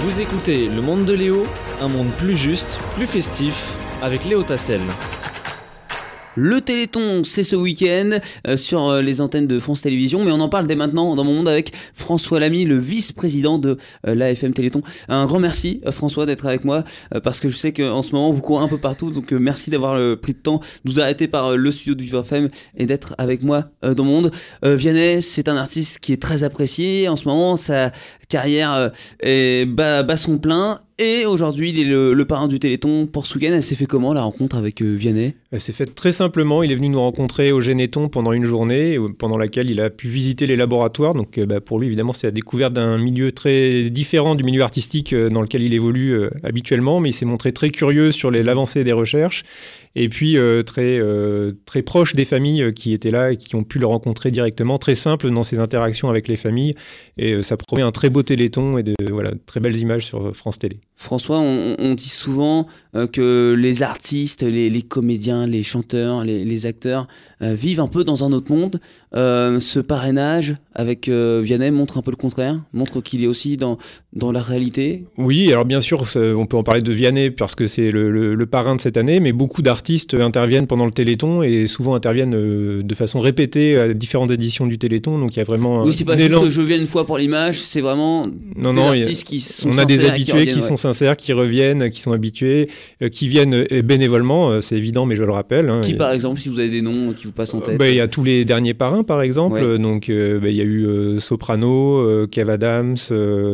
Vous 0.01 0.19
écoutez 0.19 0.67
Le 0.67 0.81
Monde 0.81 1.05
de 1.05 1.13
Léo, 1.13 1.43
un 1.81 1.87
monde 1.87 2.09
plus 2.17 2.35
juste, 2.35 2.79
plus 2.95 3.07
festif, 3.07 3.73
avec 4.01 4.25
Léo 4.25 4.43
Tassel. 4.43 4.81
Le 6.35 6.61
Téléthon, 6.61 7.23
c'est 7.23 7.43
ce 7.43 7.55
week-end 7.55 8.19
euh, 8.47 8.55
sur 8.55 8.87
euh, 8.87 9.01
les 9.01 9.19
antennes 9.19 9.47
de 9.47 9.59
France 9.59 9.81
Télévisions, 9.81 10.23
mais 10.23 10.31
on 10.31 10.39
en 10.39 10.49
parle 10.49 10.67
dès 10.67 10.75
maintenant 10.75 11.15
dans 11.15 11.23
mon 11.23 11.33
monde 11.33 11.49
avec 11.49 11.73
François 11.93 12.39
Lamy, 12.39 12.65
le 12.65 12.77
vice-président 12.77 13.57
de 13.57 13.77
euh, 14.07 14.13
l'AFM 14.13 14.53
Téléthon. 14.53 14.83
Un 15.07 15.25
grand 15.25 15.39
merci 15.39 15.81
François 15.89 16.25
d'être 16.25 16.45
avec 16.45 16.63
moi 16.65 16.83
parce 17.23 17.39
que 17.39 17.49
je 17.49 17.55
sais 17.55 17.73
qu'en 17.73 18.01
ce 18.03 18.13
moment 18.13 18.31
vous 18.31 18.41
courez 18.41 18.63
un 18.63 18.67
peu 18.67 18.77
partout, 18.77 19.11
donc 19.11 19.31
merci 19.31 19.69
d'avoir 19.69 20.17
pris 20.17 20.33
de 20.33 20.37
temps 20.37 20.61
de 20.85 20.91
vous 20.91 20.99
arrêter 20.99 21.27
par 21.27 21.57
le 21.57 21.71
studio 21.71 21.95
de 21.95 22.01
Vivre 22.01 22.19
FM 22.19 22.49
et 22.77 22.85
d'être 22.85 23.15
avec 23.17 23.43
moi 23.43 23.65
dans 23.81 24.03
mon 24.03 24.21
monde. 24.21 24.31
Vianney, 24.63 25.21
c'est 25.21 25.47
un 25.47 25.57
artiste 25.57 25.99
qui 25.99 26.13
est 26.13 26.21
très 26.21 26.43
apprécié 26.43 27.07
en 27.09 27.15
ce 27.15 27.27
moment, 27.27 27.57
sa 27.57 27.91
carrière 28.27 28.91
est 29.21 29.65
bas, 29.65 30.17
son 30.17 30.37
plein 30.37 30.79
et 31.01 31.25
aujourd'hui, 31.25 31.69
il 31.69 31.79
est 31.79 31.85
le, 31.85 32.25
parrain 32.25 32.49
du 32.49 32.59
Téléthon 32.59 33.07
pour 33.07 33.25
Sougan. 33.25 33.53
Elle 33.53 33.63
s'est 33.63 33.75
fait 33.75 33.85
comment 33.85 34.13
la 34.13 34.21
rencontre 34.21 34.57
avec 34.57 34.81
euh, 34.81 34.95
Vianney? 34.95 35.33
Elle 35.49 35.61
s'est 35.61 35.71
faite 35.71 35.95
très 35.95 36.11
simplement. 36.11 36.61
Il 36.61 36.73
est 36.73 36.75
venu 36.75 36.89
nous 36.89 36.99
rencontrer 36.99 37.53
au 37.53 37.61
Généton 37.61 38.09
pendant 38.09 38.33
une 38.33 38.43
journée, 38.43 38.97
euh, 38.97 39.07
pendant 39.07 39.37
laquelle 39.37 39.71
il 39.71 39.79
a 39.79 39.89
pu 39.89 40.09
visiter 40.09 40.45
les 40.45 40.57
laboratoires. 40.57 41.13
Donc 41.13 41.37
euh, 41.37 41.45
bah, 41.45 41.61
pour 41.61 41.79
lui, 41.79 41.87
évidemment, 41.87 42.11
c'est 42.11 42.27
la 42.27 42.31
découverte 42.31 42.73
d'un 42.73 42.97
milieu 42.97 43.31
très 43.31 43.89
différent 43.89 44.35
du 44.35 44.43
milieu 44.43 44.61
artistique 44.61 45.15
dans 45.15 45.41
lequel 45.41 45.63
il 45.63 45.73
évolue 45.73 46.27
habituellement. 46.43 46.99
Mais 46.99 47.11
il 47.11 47.13
s'est 47.13 47.25
montré 47.25 47.53
très 47.53 47.69
curieux 47.69 48.11
sur 48.11 48.29
l'avancée 48.29 48.83
des 48.83 48.91
recherches 48.91 49.45
et 49.95 50.09
puis 50.09 50.37
très, 50.65 51.01
très 51.65 51.81
proche 51.81 52.15
des 52.15 52.25
familles 52.25 52.73
qui 52.73 52.93
étaient 52.93 53.11
là 53.11 53.31
et 53.31 53.37
qui 53.37 53.55
ont 53.55 53.63
pu 53.63 53.79
le 53.79 53.85
rencontrer 53.85 54.31
directement, 54.31 54.77
très 54.77 54.95
simple 54.95 55.29
dans 55.31 55.43
ses 55.43 55.59
interactions 55.59 56.09
avec 56.09 56.27
les 56.27 56.37
familles. 56.37 56.75
Et 57.17 57.41
ça 57.43 57.57
promet 57.57 57.81
un 57.81 57.91
très 57.91 58.09
beau 58.09 58.23
téléthon 58.23 58.77
et 58.77 58.83
de 58.83 58.93
voilà, 59.09 59.31
très 59.45 59.59
belles 59.59 59.77
images 59.77 60.05
sur 60.05 60.35
France 60.35 60.59
Télé. 60.59 60.79
François, 60.99 61.39
on, 61.39 61.93
dit 61.93 62.09
souvent 62.09 62.67
euh, 62.93 63.07
que 63.07 63.55
les 63.57 63.83
artistes, 63.83 64.43
les, 64.43 64.81
comédiens, 64.81 65.47
les 65.47 65.63
chanteurs, 65.63 66.25
les, 66.25 66.65
acteurs 66.65 67.07
euh, 67.41 67.53
vivent 67.53 67.79
un 67.79 67.87
peu 67.87 68.03
dans 68.03 68.25
un 68.25 68.33
autre 68.33 68.51
monde. 68.51 68.81
Euh, 69.15 69.61
ce 69.61 69.79
parrainage 69.79 70.57
avec 70.75 71.07
Vianney 71.07 71.71
montre 71.71 71.97
un 71.97 72.01
peu 72.01 72.11
le 72.11 72.17
contraire, 72.17 72.61
montre 72.73 72.99
qu'il 72.99 73.23
est 73.23 73.27
aussi 73.27 73.55
dans, 73.55 73.77
dans 74.11 74.33
la 74.33 74.41
réalité? 74.41 75.05
Oui, 75.17 75.49
alors 75.53 75.63
bien 75.63 75.79
sûr, 75.79 76.03
on 76.15 76.45
peut 76.45 76.57
en 76.57 76.63
parler 76.63 76.81
de 76.81 76.91
Vianney 76.91 77.31
parce 77.31 77.55
que 77.55 77.65
c'est 77.65 77.91
le, 77.91 78.45
parrain 78.45 78.75
de 78.75 78.81
cette 78.81 78.97
année, 78.97 79.21
mais 79.21 79.31
beaucoup 79.31 79.61
d'artistes 79.61 79.78
interviennent 80.13 80.67
pendant 80.67 80.85
le 80.85 80.91
Téléthon 80.91 81.43
et 81.43 81.67
souvent 81.67 81.95
interviennent 81.95 82.81
de 82.81 82.95
façon 82.95 83.19
répétée 83.19 83.77
à 83.77 83.93
différentes 83.93 84.31
éditions 84.31 84.67
du 84.67 84.77
Téléthon. 84.77 85.19
Donc 85.19 85.35
il 85.35 85.39
y 85.39 85.41
a 85.41 85.45
vraiment. 85.45 85.83
Oui, 85.83 85.93
c'est 85.93 86.05
pas 86.05 86.17
juste 86.17 86.39
que 86.39 86.49
je 86.49 86.61
viens 86.61 86.77
une 86.77 86.87
fois 86.87 87.05
pour 87.05 87.17
l'image, 87.17 87.59
c'est 87.61 87.81
vraiment 87.81 88.23
non, 88.55 88.73
des 88.73 88.79
non, 88.79 88.87
artistes 88.87 89.23
qui 89.23 89.39
sont. 89.39 89.69
On 89.69 89.77
a 89.77 89.85
des 89.85 90.05
habitués 90.05 90.47
qui, 90.47 90.61
sont 90.61 90.77
sincères, 90.77 91.17
qui 91.17 91.33
reviennent, 91.33 91.89
qui 91.89 91.99
sont 91.99 92.11
habitués, 92.11 92.69
euh, 93.01 93.09
qui 93.09 93.27
viennent 93.27 93.53
euh, 93.53 93.81
bénévolement, 93.81 94.51
euh, 94.51 94.61
c'est 94.61 94.75
évident, 94.75 95.05
mais 95.05 95.15
je 95.15 95.23
le 95.23 95.31
rappelle. 95.31 95.69
Hein, 95.69 95.81
qui, 95.81 95.93
par 95.93 96.11
exemple, 96.11 96.39
si 96.39 96.49
vous 96.49 96.59
avez 96.59 96.69
des 96.69 96.81
noms 96.81 97.13
qui 97.13 97.25
vous 97.25 97.31
passent 97.31 97.53
en 97.53 97.61
tête 97.61 97.77
bah, 97.77 97.89
Il 97.89 97.95
y 97.95 98.01
a 98.01 98.07
tous 98.07 98.23
les 98.23 98.45
derniers 98.45 98.73
parrains, 98.73 99.03
par 99.03 99.21
exemple. 99.21 99.77
Donc, 99.77 100.09
bah, 100.09 100.49
il 100.49 100.55
y 100.55 100.61
a 100.61 100.65
eu 100.65 101.19
Soprano, 101.19 102.27
Kev 102.27 102.49
Adams, 102.49 102.97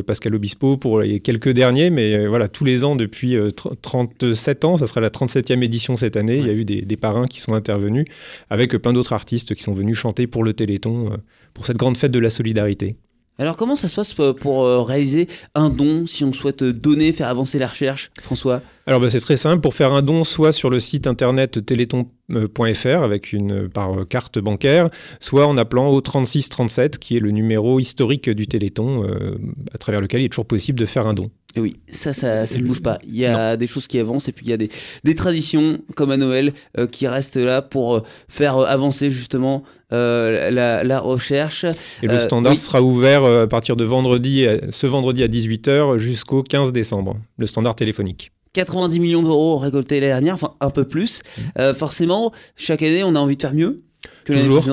Pascal 0.05 0.35
Obispo 0.35 0.77
pour 0.77 1.00
les 1.00 1.19
quelques 1.19 1.50
derniers, 1.50 1.89
mais 1.89 2.27
voilà, 2.27 2.47
tous 2.47 2.65
les 2.65 2.83
ans 2.83 2.95
depuis 2.95 3.38
37 3.81 4.65
ans, 4.65 4.77
ça 4.77 4.88
sera 4.88 5.01
la 5.01 5.09
37e 5.09 5.63
édition 5.63 5.95
cette 5.95 6.14
année. 6.15 6.38
Il 6.38 6.48
y 6.48 6.50
a 6.50 6.53
eu 6.53 6.65
des, 6.65 6.81
des, 6.81 6.98
parrains 6.98 7.27
qui 7.27 7.39
sont 7.39 7.53
intervenus 7.53 8.05
avec 8.50 8.75
plein 8.77 8.93
d'autres 8.93 9.13
artistes 9.13 9.55
qui 9.55 9.63
sont 9.63 9.74
venus 9.74 9.98
chanter 9.98 10.27
pour 10.27 10.43
le 10.43 10.53
Téléthon, 10.53 11.17
pour 11.53 11.65
cette 11.65 11.77
grande 11.77 11.98
fête 11.98 12.12
de 12.12 12.19
la 12.19 12.29
solidarité. 12.29 12.95
Alors 13.38 13.57
comment 13.57 13.75
ça 13.75 13.89
se 13.89 13.95
passe 13.95 14.13
pour 14.13 14.63
euh, 14.63 14.81
réaliser 14.81 15.27
un 15.55 15.69
don 15.69 16.05
si 16.07 16.24
on 16.24 16.31
souhaite 16.31 16.63
donner, 16.63 17.12
faire 17.12 17.27
avancer 17.27 17.60
la 17.60 17.67
recherche, 17.67 18.10
François? 18.22 18.62
Alors 18.88 19.01
bah, 19.01 19.10
c'est 19.10 19.19
très 19.19 19.36
simple, 19.36 19.60
pour 19.60 19.74
faire 19.74 19.91
un 19.91 20.01
don, 20.01 20.24
soit 20.24 20.53
sur 20.53 20.69
le 20.69 20.79
site 20.79 21.05
internet 21.05 21.65
téléthon.fr 21.65 23.03
avec 23.03 23.34
une 23.34 23.67
par 23.67 24.00
euh, 24.00 24.05
carte 24.05 24.39
bancaire, 24.39 24.89
soit 25.19 25.48
en 25.48 25.57
appelant 25.57 25.89
au 25.89 26.00
3637 26.00 26.98
qui 26.98 27.17
est 27.17 27.19
le 27.19 27.31
numéro 27.31 27.79
historique 27.79 28.29
du 28.29 28.48
Téléthon 28.48 29.03
euh, 29.03 29.38
à 29.74 29.77
travers 29.79 30.00
lequel 30.00 30.22
il 30.22 30.25
est 30.25 30.29
toujours 30.29 30.48
possible 30.48 30.79
de 30.79 30.86
faire 30.86 31.05
un 31.05 31.13
don. 31.13 31.29
Et 31.55 31.59
oui, 31.59 31.77
ça, 31.89 32.13
ça, 32.13 32.45
ça, 32.45 32.57
ne 32.57 32.63
bouge 32.63 32.81
pas. 32.81 32.97
Il 33.05 33.15
y 33.15 33.25
a 33.25 33.57
des 33.57 33.67
choses 33.67 33.88
qui 33.88 34.00
avancent 34.00 34.27
et 34.27 34.31
puis 34.31 34.45
il 34.45 34.50
y 34.50 34.53
a 34.53 34.57
des, 34.57 34.69
des 35.03 35.15
traditions 35.15 35.79
comme 35.95 36.12
à 36.12 36.17
Noël 36.17 36.53
euh, 36.77 36.88
qui 36.88 37.07
restent 37.07 37.38
là 37.38 37.62
pour 37.62 38.03
faire 38.27 38.57
avancer 38.59 39.09
justement 39.09 39.63
la, 39.91 41.00
recherche. 41.00 41.65
Et 42.03 42.07
le 42.07 42.19
standard 42.19 42.57
sera 42.57 42.81
ouvert 42.81 43.24
à 43.24 43.47
partir 43.47 43.75
de 43.75 43.85
vendredi, 43.85 44.45
ce 44.69 44.88
vendredi 44.88 45.24
à 45.24 45.27
18h 45.27 45.97
jusqu'au 45.97 46.43
15 46.43 46.74
décembre, 46.74 47.17
le 47.38 47.47
standard 47.47 47.75
téléphonique. 47.75 48.31
90 48.55 49.00
millions 49.00 49.21
d'euros 49.21 49.57
récoltés 49.57 50.00
l'année 50.00 50.13
dernière, 50.13 50.35
enfin 50.35 50.53
un 50.62 50.69
peu 50.69 50.85
plus. 50.85 51.19
Mmh. 51.19 51.41
Euh, 51.59 51.74
forcément, 51.74 52.31
chaque 52.55 52.81
année, 52.81 53.03
on 53.03 53.15
a 53.15 53.19
envie 53.19 53.35
de 53.35 53.41
faire 53.41 53.53
mieux. 53.53 53.83
Que 54.25 54.33
Toujours. 54.33 54.63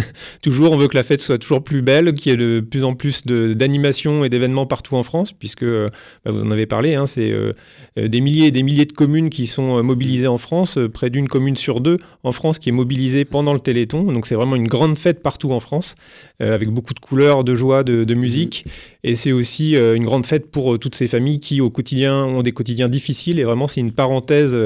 Toujours, 0.42 0.72
on 0.72 0.76
veut 0.76 0.88
que 0.88 0.96
la 0.96 1.02
fête 1.02 1.20
soit 1.20 1.38
toujours 1.38 1.62
plus 1.62 1.82
belle, 1.82 2.12
qu'il 2.14 2.30
y 2.30 2.34
ait 2.34 2.38
de 2.38 2.60
plus 2.60 2.84
en 2.84 2.94
plus 2.94 3.24
d'animations 3.26 4.24
et 4.24 4.28
d'événements 4.28 4.66
partout 4.66 4.96
en 4.96 5.02
France, 5.02 5.32
puisque 5.32 5.62
euh, 5.62 5.88
bah, 6.24 6.32
vous 6.32 6.42
en 6.42 6.50
avez 6.50 6.66
parlé, 6.66 6.94
hein, 6.94 7.06
c'est 7.06 7.30
euh, 7.30 7.52
euh, 7.98 8.08
des 8.08 8.20
milliers 8.20 8.46
et 8.46 8.50
des 8.50 8.62
milliers 8.62 8.84
de 8.84 8.92
communes 8.92 9.30
qui 9.30 9.46
sont 9.46 9.82
mobilisées 9.82 10.26
en 10.26 10.38
France, 10.38 10.78
près 10.92 11.10
d'une 11.10 11.28
commune 11.28 11.56
sur 11.56 11.80
deux 11.80 11.98
en 12.22 12.32
France 12.32 12.58
qui 12.58 12.68
est 12.68 12.72
mobilisée 12.72 13.24
pendant 13.24 13.54
le 13.54 13.60
Téléthon. 13.60 14.04
Donc 14.12 14.26
c'est 14.26 14.34
vraiment 14.34 14.56
une 14.56 14.68
grande 14.68 14.98
fête 14.98 15.22
partout 15.22 15.50
en 15.52 15.60
France, 15.60 15.94
euh, 16.40 16.54
avec 16.54 16.70
beaucoup 16.70 16.94
de 16.94 17.00
couleurs, 17.00 17.42
de 17.42 17.54
joie, 17.56 17.82
de, 17.82 18.04
de 18.04 18.14
musique. 18.14 18.64
Et 19.02 19.14
c'est 19.14 19.32
aussi 19.32 19.74
euh, 19.74 19.96
une 19.96 20.04
grande 20.04 20.24
fête 20.24 20.50
pour 20.50 20.78
toutes 20.78 20.94
ces 20.94 21.08
familles 21.08 21.40
qui 21.40 21.60
au 21.60 21.70
quotidien 21.70 22.24
ont 22.24 22.42
des 22.42 22.52
quotidiens 22.52 22.88
difficiles. 22.88 23.38
Et 23.40 23.44
vraiment, 23.44 23.66
c'est 23.66 23.80
une 23.80 23.92
parenthèse 23.92 24.56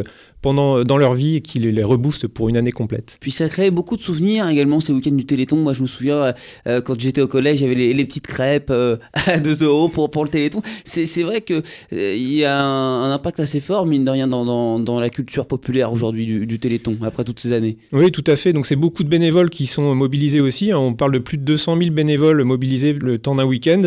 pendant, 0.42 0.84
dans 0.84 0.96
leur 0.98 1.14
vie 1.14 1.36
et 1.36 1.40
qui 1.40 1.58
les, 1.58 1.72
les 1.72 1.82
rebooste 1.84 2.26
pour 2.26 2.48
une 2.48 2.56
année 2.56 2.72
complète. 2.72 3.16
Puis 3.20 3.30
ça 3.30 3.48
crée 3.48 3.70
beaucoup 3.70 3.96
de 3.96 4.02
souvenirs 4.02 4.48
également 4.48 4.80
ces 4.80 4.92
week-ends 4.92 5.12
du 5.14 5.24
Téléthon. 5.24 5.56
Moi 5.56 5.72
je 5.72 5.82
me 5.82 5.86
souviens 5.86 6.16
euh, 6.16 6.32
euh, 6.66 6.80
quand 6.82 7.00
j'étais 7.00 7.20
au 7.20 7.28
collège, 7.28 7.60
il 7.60 7.64
y 7.64 7.66
avait 7.66 7.74
les, 7.76 7.94
les 7.94 8.04
petites 8.04 8.26
crêpes 8.26 8.70
euh, 8.70 8.96
à 9.26 9.38
2 9.38 9.62
euros 9.64 9.88
pour, 9.88 10.10
pour 10.10 10.24
le 10.24 10.30
Téléthon. 10.30 10.60
C'est 10.84 11.22
vrai 11.22 11.42
qu'il 11.42 11.62
y 11.92 12.44
a 12.44 12.60
un, 12.62 13.02
un 13.04 13.12
impact 13.12 13.40
assez 13.40 13.60
fort, 13.60 13.86
mine 13.86 14.04
de 14.04 14.10
rien, 14.10 14.26
dans, 14.28 14.44
dans, 14.44 14.78
dans 14.78 15.00
la 15.00 15.08
culture 15.10 15.46
populaire 15.46 15.92
aujourd'hui 15.92 16.26
du, 16.26 16.46
du 16.46 16.58
Téléthon, 16.58 16.96
après 17.02 17.24
toutes 17.24 17.40
ces 17.40 17.52
années. 17.52 17.78
Oui, 17.92 18.10
tout 18.10 18.24
à 18.26 18.36
fait. 18.36 18.52
Donc 18.52 18.66
c'est 18.66 18.76
beaucoup 18.76 19.04
de 19.04 19.08
bénévoles 19.08 19.50
qui 19.50 19.66
sont 19.66 19.94
mobilisés 19.94 20.40
aussi. 20.40 20.72
hein. 20.72 20.78
On 20.78 20.94
parle 20.94 21.12
de 21.12 21.18
plus 21.18 21.38
de 21.38 21.44
200 21.44 21.76
000 21.78 21.90
bénévoles 21.90 22.42
mobilisés 22.44 22.92
le 22.92 23.18
temps 23.18 23.34
d'un 23.36 23.44
week-end. 23.44 23.82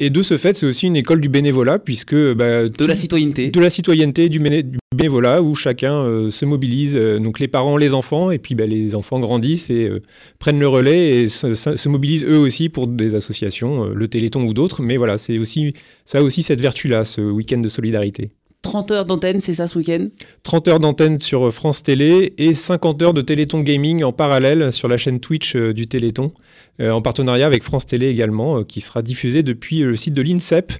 Et 0.00 0.10
de 0.10 0.22
ce 0.22 0.38
fait, 0.38 0.56
c'est 0.56 0.66
aussi 0.66 0.86
une 0.86 0.94
école 0.96 1.20
du 1.20 1.28
bénévolat, 1.28 1.78
puisque 1.80 2.14
bah, 2.34 2.68
De 2.68 2.84
la 2.84 2.94
citoyenneté. 2.94 3.48
de 3.48 3.60
la 3.60 3.68
citoyenneté, 3.68 4.28
du, 4.28 4.38
béné- 4.38 4.62
du 4.62 4.78
bénévolat, 4.94 5.42
où 5.42 5.54
chacun 5.56 5.92
euh, 6.04 6.30
se 6.30 6.44
mobilise. 6.44 6.96
euh, 6.96 7.18
donc 7.18 7.40
les 7.40 7.48
parents, 7.48 7.76
les 7.76 7.92
enfants, 7.94 8.30
et 8.30 8.38
puis 8.38 8.54
bah, 8.54 8.66
les 8.66 8.94
enfants 8.94 9.18
grandissent 9.18 9.70
et 9.70 9.88
euh, 9.88 10.00
prennent 10.38 10.60
le 10.60 10.68
relais 10.68 11.22
et 11.22 11.28
se, 11.28 11.54
se- 11.54 11.76
se 11.76 11.88
mobilisent 11.88 12.24
eux 12.24 12.38
aussi 12.38 12.68
pour 12.68 12.86
des 12.86 13.16
associations, 13.16 13.86
le 13.86 14.08
Téléthon 14.08 14.44
ou 14.44 14.54
d'autres. 14.54 14.82
Mais 14.82 14.96
voilà, 14.96 15.18
c'est 15.18 15.38
aussi 15.38 15.74
ça 16.04 16.18
a 16.18 16.22
aussi 16.22 16.42
cette 16.44 16.60
vertu-là, 16.60 17.04
ce 17.04 17.20
week-end 17.20 17.58
de 17.58 17.68
solidarité. 17.68 18.30
30 18.62 18.90
heures 18.90 19.04
d'antenne, 19.04 19.40
c'est 19.40 19.54
ça 19.54 19.66
ce 19.66 19.78
week-end 19.78 20.08
30 20.42 20.68
heures 20.68 20.78
d'antenne 20.80 21.20
sur 21.20 21.52
France 21.52 21.82
Télé 21.82 22.34
et 22.38 22.54
50 22.54 23.02
heures 23.02 23.14
de 23.14 23.22
Téléthon 23.22 23.60
Gaming 23.60 24.02
en 24.02 24.12
parallèle 24.12 24.72
sur 24.72 24.88
la 24.88 24.96
chaîne 24.96 25.20
Twitch 25.20 25.56
euh, 25.56 25.72
du 25.72 25.86
Téléthon, 25.86 26.32
euh, 26.80 26.90
en 26.90 27.00
partenariat 27.00 27.46
avec 27.46 27.62
France 27.62 27.86
Télé 27.86 28.08
également, 28.08 28.58
euh, 28.58 28.64
qui 28.64 28.80
sera 28.80 29.02
diffusée 29.02 29.42
depuis 29.42 29.82
euh, 29.82 29.90
le 29.90 29.96
site 29.96 30.14
de 30.14 30.22
l'INSEP, 30.22 30.72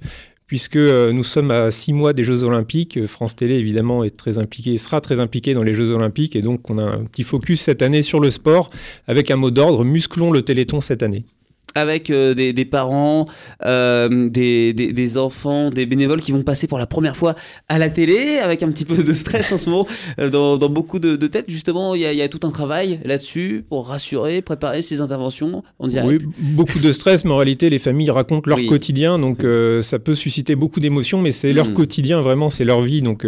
puisque 0.49 0.77
euh, 0.77 1.13
nous 1.13 1.23
sommes 1.23 1.51
à 1.51 1.69
six 1.69 1.93
mois 1.93 2.11
des 2.11 2.23
Jeux 2.23 2.43
Olympiques. 2.43 2.97
Euh, 2.97 3.05
France 3.05 3.35
Télé, 3.35 3.55
évidemment, 3.55 4.03
est 4.03 4.17
très 4.17 4.39
impliquée, 4.39 4.77
sera 4.79 4.99
très 4.99 5.19
impliquée 5.19 5.53
dans 5.53 5.63
les 5.63 5.75
Jeux 5.75 5.91
Olympiques, 5.91 6.35
et 6.35 6.41
donc 6.41 6.71
on 6.71 6.79
a 6.79 6.83
un 6.83 7.05
petit 7.05 7.21
focus 7.21 7.61
cette 7.61 7.83
année 7.83 8.01
sur 8.01 8.19
le 8.19 8.31
sport, 8.31 8.71
avec 9.07 9.29
un 9.29 9.35
mot 9.35 9.51
d'ordre, 9.51 9.85
musclons 9.85 10.31
le 10.31 10.41
Téléthon 10.41 10.81
cette 10.81 11.03
année. 11.03 11.23
Avec 11.75 12.09
euh, 12.09 12.33
des, 12.33 12.53
des 12.53 12.65
parents, 12.65 13.27
euh, 13.65 14.29
des, 14.29 14.73
des, 14.73 14.91
des 14.93 15.17
enfants, 15.17 15.69
des 15.69 15.85
bénévoles 15.85 16.21
qui 16.21 16.31
vont 16.31 16.43
passer 16.43 16.67
pour 16.67 16.77
la 16.79 16.87
première 16.87 17.15
fois 17.15 17.35
à 17.67 17.77
la 17.79 17.89
télé, 17.89 18.39
avec 18.39 18.63
un 18.63 18.69
petit 18.71 18.85
peu 18.85 19.01
de 19.03 19.13
stress 19.13 19.51
en 19.51 19.57
ce 19.57 19.69
moment 19.69 19.87
euh, 20.19 20.29
dans, 20.29 20.57
dans 20.57 20.69
beaucoup 20.69 20.99
de, 20.99 21.15
de 21.15 21.27
têtes. 21.27 21.45
Justement, 21.49 21.95
il 21.95 22.01
y 22.01 22.05
a, 22.05 22.11
il 22.13 22.17
y 22.17 22.21
a 22.21 22.27
tout 22.29 22.45
un 22.47 22.51
travail 22.51 22.99
là-dessus 23.05 23.63
pour 23.69 23.87
rassurer, 23.87 24.41
préparer 24.41 24.81
ces 24.81 25.01
interventions 25.01 25.63
en 25.79 25.87
direct. 25.87 26.23
Oui, 26.25 26.33
beaucoup 26.39 26.79
de 26.79 26.91
stress, 26.91 27.23
mais 27.25 27.31
en 27.31 27.37
réalité, 27.37 27.69
les 27.69 27.79
familles 27.79 28.11
racontent 28.11 28.49
leur 28.49 28.57
Oui. 28.59 28.65
quotidien, 28.67 29.19
donc 29.19 29.45
ça 29.81 29.99
peut 29.99 30.15
susciter 30.15 30.55
beaucoup 30.55 30.79
d'émotions, 30.79 31.21
mais 31.21 31.31
c'est 31.31 31.51
leur 31.53 31.67
Mhm. 31.67 31.73
quotidien, 31.73 32.21
vraiment, 32.21 32.49
c'est 32.49 32.65
leur 32.65 32.81
vie. 32.81 33.01
Donc 33.01 33.25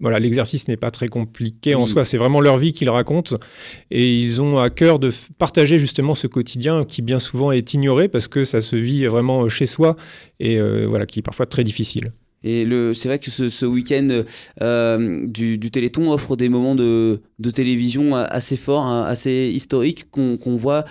voilà, 0.00 0.18
l'exercice 0.20 0.68
n'est 0.68 0.76
pas 0.76 0.90
très 0.90 1.08
compliqué 1.08 1.74
en 1.74 1.82
Oui. 1.82 1.88
soi, 1.88 2.04
c'est 2.04 2.18
vraiment 2.18 2.40
leur 2.40 2.56
vie 2.58 2.72
qu'ils 2.72 2.90
racontent. 2.90 3.36
Et 3.90 4.16
ils 4.18 4.40
ont 4.40 4.58
à 4.58 4.70
cœur 4.70 4.98
de 4.98 5.12
partager 5.38 5.78
justement 5.78 6.14
ce 6.14 6.26
quotidien 6.26 6.84
qui 6.84 7.02
bien 7.02 7.18
souvent 7.18 7.50
est 7.52 7.74
ignoré 7.74 8.08
parce 8.08 8.28
que 8.28 8.44
ça 8.44 8.60
se 8.60 8.76
vit 8.76 9.06
vraiment 9.06 9.48
chez 9.48 9.66
soi 9.66 9.96
et 10.38 10.58
euh, 10.60 10.86
voilà, 10.88 11.04
qui 11.06 11.18
est 11.18 11.22
parfois 11.22 11.46
très 11.46 11.64
difficile. 11.64 12.12
Et 12.44 12.64
c'est 12.94 13.08
vrai 13.08 13.18
que 13.18 13.32
ce, 13.32 13.48
ce 13.50 13.66
week-end 13.66 14.22
euh, 14.62 15.26
du, 15.26 15.58
du 15.58 15.70
Téléthon 15.72 16.12
offre 16.12 16.36
des 16.36 16.48
moments 16.48 16.76
de, 16.76 17.20
de 17.40 17.50
télévision 17.50 18.14
assez 18.14 18.56
forts, 18.56 18.84
hein, 18.86 19.02
assez 19.02 19.50
historiques 19.52 20.08
qu'on 20.12 20.36
qu'on 20.36 20.54
voit 20.54 20.84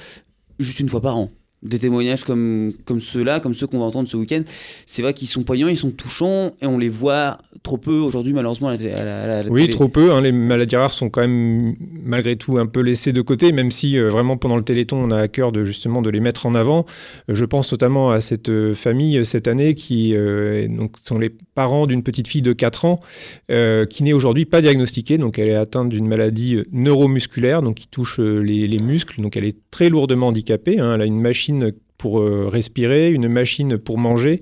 juste 0.59 0.81
une 0.81 0.89
fois 0.89 0.99
par 1.01 1.15
an. 1.17 1.29
Des 1.63 1.79
témoignages 1.79 2.23
comme, 2.23 2.73
comme 2.85 2.99
ceux-là, 3.01 3.39
comme 3.39 3.55
ceux 3.55 3.65
qu'on 3.65 3.79
va 3.79 3.85
entendre 3.85 4.07
ce 4.07 4.15
week-end, 4.15 4.43
c'est 4.85 5.01
vrai 5.01 5.13
qu'ils 5.15 5.27
sont 5.27 5.41
poignants, 5.43 5.67
ils 5.67 5.75
sont 5.75 5.89
touchants 5.89 6.51
et 6.61 6.67
on 6.67 6.77
les 6.77 6.87
voit 6.87 7.39
trop 7.63 7.77
peu 7.79 7.95
aujourd'hui 7.95 8.31
malheureusement 8.31 8.67
à 8.67 8.77
la, 8.77 8.97
à 8.99 9.03
la- 9.03 9.39
à 9.39 9.43
la 9.43 9.49
Oui, 9.49 9.61
télé. 9.61 9.73
trop 9.73 9.87
peu. 9.87 10.11
hein, 10.11 10.21
les 10.21 10.31
maladies 10.31 10.75
rares 10.75 10.91
sont 10.91 11.09
quand 11.09 11.21
même 11.21 11.75
malgré 12.03 12.35
tout 12.35 12.59
un 12.59 12.67
peu 12.67 12.81
laissées 12.81 13.11
de 13.11 13.21
côté, 13.21 13.51
même 13.51 13.71
si 13.71 13.97
euh, 13.97 14.09
vraiment 14.11 14.37
pendant 14.37 14.55
le 14.55 14.63
Téléthon, 14.63 14.97
on 14.97 15.09
a 15.09 15.17
à 15.17 15.27
cœur 15.27 15.51
de 15.51 15.65
justement 15.65 16.03
de 16.03 16.11
les 16.11 16.19
mettre 16.19 16.45
en 16.45 16.53
avant. 16.53 16.85
Je 17.27 17.43
pense 17.43 17.71
notamment 17.71 18.11
à 18.11 18.21
cette 18.21 18.49
euh, 18.49 18.75
famille 18.75 19.17
euh, 19.17 19.23
cette 19.23 19.47
année 19.47 19.73
qui 19.73 20.15
euh, 20.15 20.67
donc 20.67 20.93
sont 21.03 21.17
les 21.17 21.31
parents 21.55 21.87
d'une 21.87 22.03
petite 22.03 22.27
fille 22.27 22.43
de 22.43 22.53
4 22.53 22.85
ans 22.85 22.99
euh, 23.49 23.85
qui 23.85 24.03
n'est 24.03 24.13
aujourd'hui 24.13 24.45
pas 24.45 24.61
diagnostiquée. 24.61 25.17
Donc 25.17 25.39
elle 25.39 25.49
est 25.49 25.55
atteinte 25.55 25.89
d'une 25.89 26.07
maladie 26.07 26.59
neuromusculaire, 26.71 27.63
donc 27.63 27.75
qui 27.77 27.87
touche 27.87 28.19
les, 28.19 28.67
les 28.67 28.79
muscles. 28.79 29.21
Donc 29.21 29.35
elle 29.37 29.45
est 29.45 29.57
très 29.71 29.89
lourdement 29.89 30.27
handicapée. 30.27 30.79
hein. 30.79 30.93
Elle 30.95 31.01
a 31.01 31.05
une 31.05 31.19
machine 31.19 31.46
pour 31.97 32.19
euh, 32.19 32.47
respirer, 32.47 33.11
une 33.11 33.27
machine 33.27 33.77
pour 33.77 33.97
manger. 33.97 34.41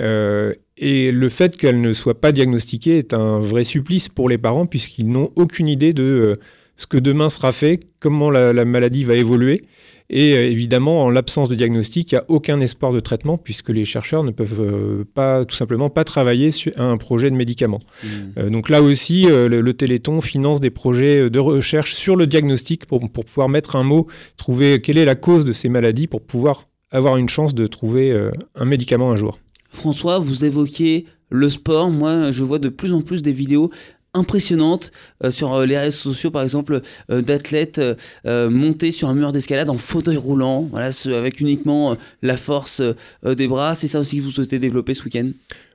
Euh, 0.00 0.54
et 0.76 1.12
le 1.12 1.28
fait 1.28 1.56
qu'elle 1.56 1.80
ne 1.80 1.92
soit 1.92 2.20
pas 2.20 2.32
diagnostiquée 2.32 2.98
est 2.98 3.14
un 3.14 3.38
vrai 3.38 3.64
supplice 3.64 4.08
pour 4.08 4.28
les 4.28 4.38
parents 4.38 4.66
puisqu'ils 4.66 5.08
n'ont 5.08 5.30
aucune 5.36 5.68
idée 5.68 5.92
de 5.92 6.02
euh, 6.02 6.36
ce 6.76 6.86
que 6.86 6.96
demain 6.96 7.28
sera 7.28 7.52
fait, 7.52 7.80
comment 8.00 8.30
la, 8.30 8.52
la 8.52 8.64
maladie 8.64 9.04
va 9.04 9.14
évoluer. 9.14 9.64
Et 10.10 10.34
euh, 10.34 10.44
évidemment, 10.44 11.04
en 11.04 11.10
l'absence 11.10 11.48
de 11.48 11.54
diagnostic, 11.54 12.12
il 12.12 12.14
n'y 12.14 12.18
a 12.18 12.24
aucun 12.28 12.60
espoir 12.60 12.92
de 12.92 13.00
traitement 13.00 13.38
puisque 13.38 13.70
les 13.70 13.84
chercheurs 13.84 14.22
ne 14.22 14.30
peuvent 14.30 14.60
euh, 14.60 15.04
pas, 15.14 15.44
tout 15.44 15.56
simplement, 15.56 15.90
pas 15.90 16.04
travailler 16.04 16.50
sur 16.50 16.72
un 16.78 16.96
projet 16.96 17.30
de 17.30 17.36
médicament. 17.36 17.80
Mmh. 18.02 18.08
Euh, 18.38 18.50
donc 18.50 18.68
là 18.68 18.82
aussi, 18.82 19.24
le, 19.24 19.48
le 19.48 19.74
Téléthon 19.74 20.20
finance 20.20 20.60
des 20.60 20.70
projets 20.70 21.30
de 21.30 21.38
recherche 21.38 21.94
sur 21.94 22.16
le 22.16 22.26
diagnostic 22.26 22.86
pour, 22.86 23.00
pour 23.10 23.24
pouvoir 23.24 23.48
mettre 23.48 23.76
un 23.76 23.84
mot, 23.84 24.06
trouver 24.36 24.80
quelle 24.80 24.98
est 24.98 25.04
la 25.04 25.14
cause 25.14 25.44
de 25.44 25.52
ces 25.52 25.68
maladies 25.68 26.06
pour 26.06 26.20
pouvoir 26.20 26.66
avoir 26.94 27.16
une 27.16 27.28
chance 27.28 27.54
de 27.54 27.66
trouver 27.66 28.12
euh, 28.12 28.30
un 28.54 28.64
médicament 28.64 29.10
un 29.10 29.16
jour. 29.16 29.38
François, 29.70 30.20
vous 30.20 30.44
évoquiez 30.44 31.06
le 31.28 31.48
sport. 31.48 31.90
Moi, 31.90 32.30
je 32.30 32.44
vois 32.44 32.60
de 32.60 32.68
plus 32.68 32.92
en 32.92 33.02
plus 33.02 33.20
des 33.20 33.32
vidéos 33.32 33.70
impressionnantes 34.14 34.90
euh, 35.22 35.30
sur 35.30 35.52
euh, 35.54 35.66
les 35.66 35.76
réseaux 35.78 36.12
sociaux, 36.12 36.30
par 36.30 36.42
exemple, 36.42 36.80
euh, 37.10 37.20
d'athlètes 37.22 37.80
euh, 38.26 38.50
montés 38.50 38.90
sur 38.92 39.08
un 39.08 39.14
mur 39.14 39.32
d'escalade 39.32 39.68
en 39.68 39.76
fauteuil 39.76 40.16
roulant, 40.16 40.62
voilà, 40.70 40.92
ce- 40.92 41.10
avec 41.10 41.40
uniquement 41.40 41.96
la 42.22 42.36
force 42.36 42.80
des 43.24 43.48
bras. 43.48 43.74
C'est 43.74 43.88
ça 43.88 43.98
aussi 44.00 44.18
que 44.18 44.22
vous 44.22 44.30
souhaitez 44.30 44.58
développer 44.58 44.94
ce 44.94 45.04
week-end? 45.04 45.28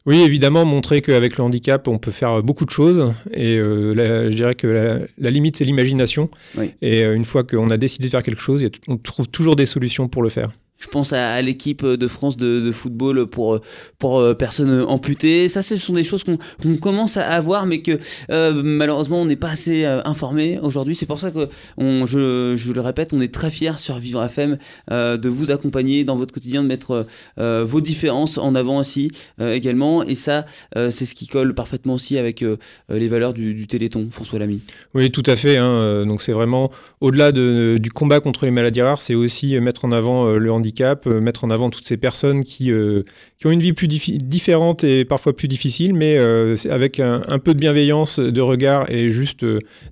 Oui, 0.06 0.22
évidemment, 0.22 0.64
montrer 0.66 1.02
qu'avec 1.02 1.38
le 1.38 1.44
handicap, 1.44 1.88
on 1.88 1.98
peut 2.00 2.12
faire 2.12 2.42
beaucoup 2.42 2.66
de 2.66 2.70
choses. 2.72 3.14
Et 3.34 3.58
euh, 3.58 3.94
la- 3.94 4.32
je 4.32 4.36
dirais 4.36 4.56
que 4.56 4.66
la, 4.68 5.00
la 5.18 5.30
limite, 5.30 5.58
c'est 5.58 5.66
l'imagination. 5.66 6.30
Oui. 6.58 6.72
Et 6.82 7.04
euh, 7.04 7.16
une 7.16 7.26
fois 7.26 7.44
qu'on 7.44 7.70
a 7.70 7.78
décidé 7.78 8.06
de 8.08 8.12
faire 8.12 8.24
quelque 8.24 8.42
chose, 8.42 8.64
on 8.88 8.98
trouve 8.98 9.28
toujours 9.28 9.56
des 9.56 9.66
solutions 9.66 10.08
pour 10.08 10.24
le 10.24 10.30
faire. 10.30 10.48
Je 10.80 10.88
pense 10.88 11.12
à, 11.12 11.42
l'équipe 11.42 11.86
de 11.86 12.08
France 12.08 12.38
de, 12.38 12.72
football 12.72 13.28
pour, 13.28 13.60
pour 13.98 14.20
euh, 14.20 14.34
personnes 14.34 14.86
amputées. 14.88 15.50
Ça, 15.50 15.62
ce 15.62 15.76
sont 15.76 15.94
des 15.94 16.04
choses 16.06 16.24
qu'on 16.24 16.38
qu'on 16.62 16.76
commence 16.78 17.18
à 17.18 17.28
avoir, 17.30 17.66
mais 17.66 17.82
que 17.82 18.00
euh, 18.32 18.62
malheureusement, 18.64 19.22
on 19.22 19.26
n'est 19.26 19.36
pas 19.36 19.50
assez 19.50 19.84
euh, 19.84 20.02
informé 20.06 20.58
aujourd'hui. 20.62 20.96
C'est 20.96 21.06
pour 21.06 21.20
ça 21.20 21.32
que, 21.32 21.50
je, 21.78 22.54
je 22.56 22.72
le 22.72 22.82
répète, 22.82 23.14
on 23.14 23.20
est 23.20 23.34
très 23.34 23.50
fiers 23.50 23.78
sur 23.78 24.00
Vivre 24.00 24.24
FM 24.24 24.58
euh, 24.92 25.18
de 25.18 25.28
vous 25.28 25.52
accompagner 25.52 26.06
dans 26.06 26.16
votre 26.16 26.34
quotidien, 26.34 26.64
de 26.64 26.68
mettre 26.68 27.06
vos 27.38 27.82
différences 27.82 28.38
en 28.38 28.56
avant 28.56 28.78
aussi 28.80 29.12
également. 29.40 30.04
Et 30.04 30.16
ça, 30.16 30.46
c'est 30.76 31.06
ce 31.06 31.14
qui 31.16 31.28
colle 31.28 31.54
parfaitement 31.54 31.96
aussi 31.96 32.18
avec 32.18 32.44
les 32.90 33.08
valeurs 33.08 33.34
du, 33.34 33.68
Téléthon, 33.68 34.08
François 34.12 34.40
Lamy. 34.40 34.62
Oui, 34.94 35.12
tout 35.12 35.24
à 35.26 35.36
fait. 35.36 35.58
hein. 35.58 36.06
Donc 36.06 36.22
c'est 36.22 36.32
vraiment 36.32 36.72
au-delà 37.02 37.32
de- 37.32 37.78
du 37.80 37.92
combat 37.92 38.20
contre 38.20 38.46
les 38.46 38.52
maladies 38.52 38.82
rares, 38.82 39.02
c'est 39.02 39.16
aussi 39.16 39.60
mettre 39.60 39.86
en 39.86 39.92
avant 39.92 40.34
le 40.36 40.52
handicap, 40.52 40.69
euh, 41.08 41.22
mettre 41.22 41.44
en 41.44 41.50
avant 41.50 41.70
toutes 41.70 41.88
ces 41.88 41.98
personnes 41.98 42.44
qui, 42.44 42.72
euh, 42.72 43.04
qui 43.38 43.48
ont 43.48 43.52
une 43.52 43.60
vie 43.60 43.74
plus 43.74 43.88
différente 43.88 44.84
et 44.84 45.06
parfois 45.06 45.36
plus 45.36 45.48
difficile, 45.48 45.94
mais 45.94 46.18
euh, 46.18 46.56
avec 46.70 47.00
un, 47.00 47.22
peu 47.44 47.54
de 47.54 47.60
bienveillance, 47.60 48.20
de 48.20 48.42
regard 48.42 48.90
et 48.90 49.12
juste 49.12 49.46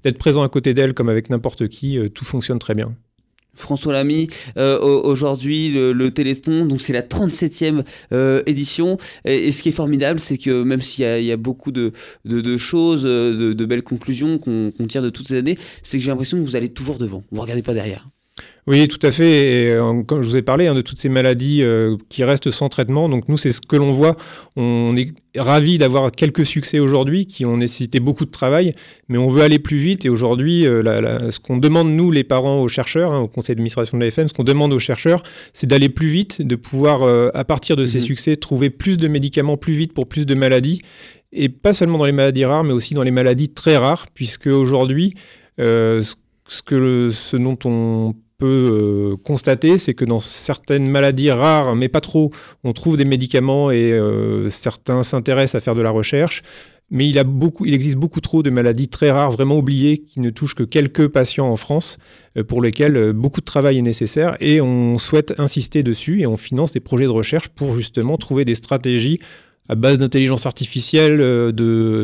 d'être 0.03 0.17
présent 0.17 0.43
à 0.43 0.49
côté 0.49 0.73
d'elles 0.73 0.93
comme 0.93 1.09
avec 1.09 1.29
n'importe 1.29 1.67
qui, 1.67 1.99
tout 2.13 2.25
fonctionne 2.25 2.59
très 2.59 2.75
bien. 2.75 2.95
François 3.55 3.91
Lamy, 3.93 4.27
au- 4.55 5.01
aujourd'hui 5.03 5.69
le, 5.71 5.91
le 5.91 6.11
Téléthon, 6.11 6.65
donc 6.65 6.79
c'est 6.81 6.93
la 6.93 7.01
37e 7.01 7.83
euh, 8.13 8.43
édition. 8.45 8.97
Et, 9.25 9.51
ce 9.51 9.63
qui 9.63 9.69
est 9.69 9.73
formidable, 9.73 10.19
c'est 10.19 10.37
que 10.37 10.63
même 10.63 10.81
s'il 10.81 11.05
y 11.23 11.31
a, 11.31 11.37
beaucoup 11.37 11.71
de, 11.71 11.91
choses, 12.57 13.03
de, 13.03 13.65
belles 13.65 13.83
conclusions 13.83 14.37
qu'on 14.37 14.71
tire 14.87 15.01
de 15.01 15.09
toutes 15.09 15.27
ces 15.27 15.37
années, 15.37 15.57
c'est 15.81 15.97
que 15.97 16.03
j'ai 16.03 16.11
l'impression 16.11 16.37
que 16.37 16.43
vous 16.43 16.55
allez 16.55 16.69
toujours 16.69 16.97
devant. 16.99 17.23
Vous 17.31 17.41
regardez 17.41 17.63
pas 17.63 17.73
derrière. 17.73 18.07
Oui, 18.67 18.85
tout 18.89 18.99
à 19.01 19.11
fait. 19.11 19.67
Et, 19.67 19.71
euh, 19.71 20.03
comme 20.03 20.21
je 20.21 20.27
vous 20.27 20.35
ai 20.35 20.41
parlé 20.41 20.67
hein, 20.67 20.75
de 20.75 20.81
toutes 20.81 20.99
ces 20.99 21.07
maladies 21.07 21.61
euh, 21.63 21.95
qui 22.09 22.25
restent 22.25 22.51
sans 22.51 22.67
traitement, 22.67 23.07
donc 23.07 23.29
nous, 23.29 23.37
c'est 23.37 23.51
ce 23.51 23.61
que 23.61 23.77
l'on 23.77 23.93
voit. 23.93 24.17
On 24.57 24.93
est 24.97 25.13
ravis 25.37 25.77
d'avoir 25.77 26.11
quelques 26.11 26.45
succès 26.45 26.79
aujourd'hui 26.79 27.27
qui 27.27 27.45
ont 27.45 27.55
nécessité 27.55 28.01
beaucoup 28.01 28.25
de 28.25 28.29
travail, 28.29 28.73
mais 29.07 29.17
on 29.17 29.29
veut 29.29 29.41
aller 29.41 29.57
plus 29.57 29.77
vite. 29.77 30.03
Et 30.03 30.09
aujourd'hui, 30.09 30.67
euh, 30.67 31.31
ce 31.31 31.39
qu'on 31.39 31.55
demande, 31.55 31.87
nous, 31.91 32.11
les 32.11 32.25
parents, 32.25 32.61
aux 32.61 32.67
chercheurs, 32.67 33.13
hein, 33.13 33.19
au 33.19 33.29
conseil 33.29 33.55
d'administration 33.55 33.97
de 33.97 34.03
l'AFM, 34.03 34.27
ce 34.27 34.33
qu'on 34.33 34.43
demande 34.43 34.73
aux 34.73 34.79
chercheurs, 34.79 35.23
c'est 35.53 35.67
d'aller 35.67 35.87
plus 35.87 36.07
vite, 36.07 36.41
de 36.41 36.55
pouvoir, 36.57 37.03
à 37.33 37.45
partir 37.45 37.77
de 37.77 37.85
ces 37.85 37.99
mhm. 37.99 38.03
succès, 38.03 38.35
trouver 38.35 38.69
plus 38.69 38.97
de 38.97 39.07
médicaments 39.07 39.55
plus 39.55 39.73
vite 39.73 39.93
pour 39.93 40.07
plus 40.07 40.25
de 40.25 40.35
maladies. 40.35 40.81
Et 41.31 41.47
pas 41.47 41.71
seulement 41.71 41.97
dans 41.97 42.05
les 42.05 42.11
maladies 42.11 42.43
rares, 42.43 42.65
mais 42.65 42.73
aussi 42.73 42.95
dans 42.95 43.03
les 43.03 43.11
maladies 43.11 43.47
très 43.47 43.77
rares, 43.77 44.07
puisque 44.13 44.47
aujourd'hui, 44.47 45.13
ce, 45.57 46.13
que 46.65 47.11
ce 47.11 47.37
dont 47.37 47.57
on 47.63 48.13
peut 48.37 49.15
euh, 49.15 49.17
constater, 49.17 49.77
c'est 49.77 49.93
que 49.93 50.05
dans 50.05 50.19
certaines 50.19 50.87
maladies 50.87 51.31
rares, 51.31 51.75
mais 51.75 51.89
pas 51.89 52.01
trop, 52.01 52.31
on 52.63 52.73
trouve 52.73 52.97
des 52.97 53.05
médicaments 53.05 53.71
et 53.71 53.91
euh, 53.91 54.49
certains 54.49 55.03
s'intéressent 55.03 55.55
à 55.55 55.63
faire 55.63 55.75
de 55.75 55.81
la 55.81 55.89
recherche. 55.89 56.43
Mais 56.89 57.05
il, 57.05 57.19
a 57.19 57.25
beaucoup, 57.25 57.65
il 57.65 57.73
existe 57.73 57.97
beaucoup 57.97 58.21
trop 58.21 58.43
de 58.43 58.49
maladies 58.49 58.87
très 58.87 59.11
rares, 59.11 59.31
vraiment 59.31 59.57
oubliées, 59.57 59.97
qui 59.97 60.21
ne 60.21 60.29
touchent 60.29 60.55
que 60.55 60.63
quelques 60.63 61.09
patients 61.09 61.49
en 61.49 61.57
France, 61.57 61.97
euh, 62.37 62.43
pour 62.43 62.61
lesquels 62.61 63.11
beaucoup 63.11 63.41
de 63.41 63.45
travail 63.45 63.79
est 63.79 63.81
nécessaire. 63.81 64.37
Et 64.39 64.61
on 64.61 64.97
souhaite 64.97 65.33
insister 65.37 65.83
dessus 65.83 66.21
et 66.21 66.27
on 66.27 66.37
finance 66.37 66.71
des 66.71 66.79
projets 66.79 67.05
de 67.05 67.09
recherche 67.09 67.49
pour 67.49 67.75
justement 67.75 68.17
trouver 68.17 68.45
des 68.45 68.55
stratégies 68.55 69.19
à 69.69 69.75
base 69.75 69.97
d'intelligence 69.97 70.45
artificielle, 70.45 71.17
de, 71.17 71.51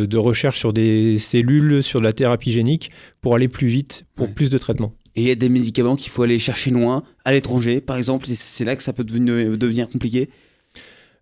de, 0.09 0.17
recherche 0.17 0.59
sur 0.59 0.73
des 0.73 1.17
cellules, 1.17 1.81
sur 1.81 2.01
de 2.01 2.03
la 2.03 2.11
thérapie 2.11 2.51
génique, 2.51 2.91
pour 3.21 3.35
aller 3.35 3.47
plus 3.47 3.67
vite, 3.67 4.05
pour 4.15 4.33
plus 4.33 4.49
de 4.49 4.57
traitements. 4.57 4.93
Et 5.15 5.21
il 5.21 5.27
y 5.27 5.31
a 5.31 5.35
des 5.35 5.49
médicaments 5.49 5.95
qu'il 5.95 6.11
faut 6.11 6.23
aller 6.23 6.39
chercher 6.39 6.71
loin, 6.71 7.03
à 7.23 7.33
l'étranger, 7.33 7.81
par 7.81 7.97
exemple. 7.97 8.25
C'est 8.27 8.65
là 8.65 8.75
que 8.75 8.83
ça 8.83 8.93
peut 8.93 9.03
devenir, 9.03 9.57
devenir 9.57 9.89
compliqué. 9.89 10.29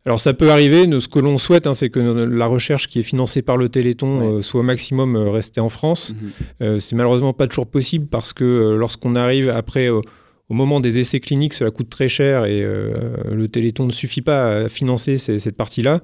Alors 0.05 0.19
ça 0.19 0.33
peut 0.33 0.49
arriver. 0.49 0.87
Ce 0.99 1.07
que 1.07 1.19
l'on 1.19 1.37
souhaite, 1.37 1.67
hein, 1.67 1.73
c'est 1.73 1.89
que 1.89 1.99
la 1.99 2.47
recherche 2.47 2.87
qui 2.87 2.99
est 2.99 3.03
financée 3.03 3.41
par 3.41 3.57
le 3.57 3.69
Téléthon 3.69 4.37
euh, 4.37 4.41
soit 4.41 4.61
au 4.61 4.63
maximum 4.63 5.15
euh, 5.15 5.29
restée 5.29 5.61
en 5.61 5.69
France. 5.69 6.13
Mhm. 6.13 6.31
Euh, 6.61 6.79
c'est 6.79 6.95
malheureusement 6.95 7.33
pas 7.33 7.47
toujours 7.47 7.67
possible 7.67 8.07
parce 8.07 8.33
que 8.33 8.73
lorsqu'on 8.73 9.15
arrive 9.15 9.49
après 9.49 9.89
au 9.89 10.03
moment 10.49 10.79
des 10.79 10.99
essais 10.99 11.19
cliniques, 11.19 11.53
cela 11.53 11.71
coûte 11.71 11.89
très 11.89 12.09
cher 12.09 12.45
et 12.45 12.61
le 12.61 13.47
Téléthon 13.47 13.85
ne 13.85 13.91
suffit 13.91 14.21
pas 14.21 14.63
à 14.63 14.69
financer 14.69 15.17
cette 15.17 15.55
partie-là. 15.55 16.01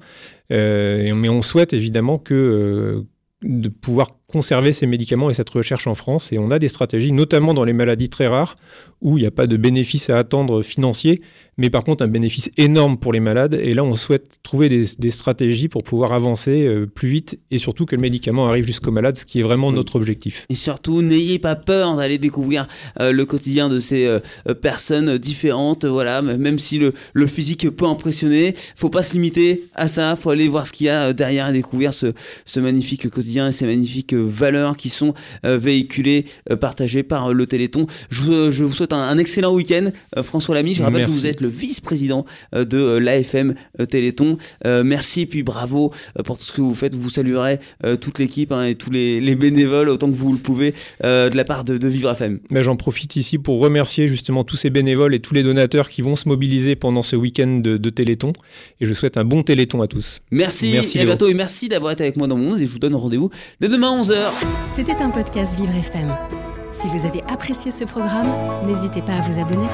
mais 0.48 1.28
on 1.28 1.42
souhaite 1.42 1.74
évidemment 1.74 2.16
que 2.16 3.04
de 3.42 3.68
pouvoir 3.68 4.17
conserver 4.30 4.74
ces 4.74 4.86
médicaments 4.86 5.30
et 5.30 5.34
cette 5.34 5.48
recherche 5.48 5.86
en 5.86 5.94
France. 5.94 6.32
Et 6.32 6.38
on 6.38 6.50
a 6.50 6.58
des 6.58 6.68
stratégies, 6.68 7.12
notamment 7.12 7.54
dans 7.54 7.64
les 7.64 7.72
maladies 7.72 8.10
très 8.10 8.26
rares, 8.26 8.56
où 9.00 9.16
il 9.16 9.22
n'y 9.22 9.26
a 9.26 9.30
pas 9.30 9.46
de 9.46 9.56
bénéfice 9.56 10.10
à 10.10 10.18
attendre 10.18 10.62
financier, 10.62 11.22
mais 11.56 11.70
par 11.70 11.84
contre 11.84 12.04
un 12.04 12.08
bénéfice 12.08 12.50
énorme 12.56 12.98
pour 12.98 13.12
les 13.12 13.20
malades. 13.20 13.54
Et 13.54 13.72
là, 13.72 13.84
on 13.84 13.94
souhaite 13.94 14.38
trouver 14.42 14.68
des, 14.68 15.10
stratégies 15.10 15.68
pour 15.68 15.82
pouvoir 15.82 16.12
avancer 16.12 16.66
euh, 16.66 16.86
plus 16.86 17.08
vite 17.08 17.38
et 17.50 17.58
surtout 17.58 17.86
que 17.86 17.96
le 17.96 18.02
médicament 18.02 18.48
arrive 18.48 18.66
jusqu'aux 18.66 18.90
malades, 18.90 19.16
ce 19.16 19.24
qui 19.24 19.40
est 19.40 19.42
vraiment 19.42 19.72
notre 19.72 19.96
objectif. 19.96 20.46
Et 20.50 20.54
surtout, 20.54 21.00
n'ayez 21.00 21.38
pas 21.38 21.56
peur 21.56 21.96
d'aller 21.96 22.18
découvrir 22.18 22.68
euh, 23.00 23.12
le 23.12 23.24
quotidien 23.24 23.68
de 23.68 23.78
ces 23.78 24.06
euh, 24.06 24.20
personnes 24.60 25.16
différentes. 25.16 25.86
Voilà, 25.86 26.20
même 26.20 26.58
si 26.58 26.78
le, 26.78 26.92
physique 27.26 27.70
peut 27.70 27.86
impressionner, 27.86 28.54
faut 28.76 28.90
pas 28.90 29.02
se 29.02 29.14
limiter 29.14 29.64
à 29.74 29.88
ça. 29.88 30.16
Faut 30.16 30.30
aller 30.30 30.48
voir 30.48 30.66
ce 30.66 30.72
qu'il 30.72 30.86
y 30.86 30.90
a 30.90 31.12
derrière 31.12 31.48
et 31.48 31.52
découvrir 31.52 31.92
ce 31.92 32.60
magnifique 32.60 33.08
quotidien 33.08 33.48
et 33.48 33.52
ces 33.52 33.66
magnifiques 33.66 34.14
valeurs 34.18 34.76
qui 34.76 34.88
sont 34.88 35.14
euh, 35.44 35.58
véhiculées, 35.58 36.24
euh, 36.50 36.56
partagées 36.56 37.02
par 37.02 37.30
euh, 37.30 37.32
le 37.32 37.46
Téléthon. 37.46 37.86
Je, 38.10 38.62
vous 38.62 38.72
souhaite 38.72 38.92
un, 38.92 39.18
excellent 39.18 39.54
week-end, 39.54 39.90
François 40.22 40.54
Lamy. 40.54 40.74
Je 40.74 40.82
rappelle 40.82 41.06
que 41.06 41.10
vous 41.10 41.26
êtes 41.26 41.40
le 41.40 41.48
vice-président 41.48 42.24
de 42.54 42.98
l'AFM 42.98 43.54
Téléthon. 43.90 44.38
merci 44.64 45.22
et 45.22 45.26
puis 45.26 45.42
bravo 45.42 45.92
pour 46.24 46.38
tout 46.38 46.44
ce 46.44 46.52
que 46.52 46.60
vous 46.60 46.74
faites. 46.74 46.94
Vous 46.94 47.10
saluerez 47.10 47.58
toute 48.00 48.18
l'équipe 48.18 48.52
hein, 48.52 48.64
et 48.64 48.74
tous 48.74 48.90
les, 48.90 49.34
bénévoles 49.34 49.88
autant 49.88 50.08
que 50.08 50.16
vous 50.16 50.32
le 50.32 50.38
pouvez 50.38 50.74
de 51.02 51.36
la 51.36 51.44
part 51.44 51.64
de, 51.64 51.88
Vivre 51.88 52.10
FM. 52.10 52.40
Mais 52.50 52.62
j'en 52.62 52.76
profite 52.76 53.16
ici 53.16 53.38
pour 53.38 53.60
remercier 53.60 54.08
justement 54.08 54.44
tous 54.44 54.56
ces 54.56 54.70
bénévoles 54.70 55.14
et 55.14 55.20
tous 55.20 55.34
les 55.34 55.42
donateurs 55.42 55.88
qui 55.88 56.02
vont 56.02 56.16
se 56.16 56.28
mobiliser 56.28 56.76
pendant 56.76 57.02
ce 57.02 57.16
week-end 57.16 57.60
de, 57.62 57.90
Téléthon. 57.90 58.32
Et 58.80 58.86
je 58.86 58.94
souhaite 58.94 59.16
un 59.16 59.24
bon 59.24 59.42
Téléthon 59.42 59.82
à 59.82 59.86
tous. 59.86 60.20
Merci, 60.30 60.72
merci 60.72 60.98
et 60.98 61.02
à 61.02 61.04
bientôt 61.04 61.28
et 61.28 61.34
merci 61.34 61.68
d'avoir 61.68 61.92
été 61.92 62.04
avec 62.04 62.16
moi 62.16 62.26
dans 62.26 62.36
mon 62.36 62.50
monde 62.50 62.60
et 62.60 62.66
je 62.66 62.72
vous 62.72 62.78
donne 62.78 62.94
rendez-vous 62.94 63.30
dès 63.60 63.68
demain 63.68 63.90
11h. 64.08 64.30
C'était 64.74 65.02
un 65.02 65.10
podcast 65.10 65.54
Vivre 65.54 65.74
FM. 65.74 66.16
Si 66.72 66.88
vous 66.88 67.04
avez 67.04 67.22
apprécié 67.30 67.70
ce 67.70 67.84
programme, 67.84 68.28
n'hésitez 68.66 69.02
pas 69.02 69.12
à 69.12 69.20
vous 69.20 69.38
abonner. 69.38 69.66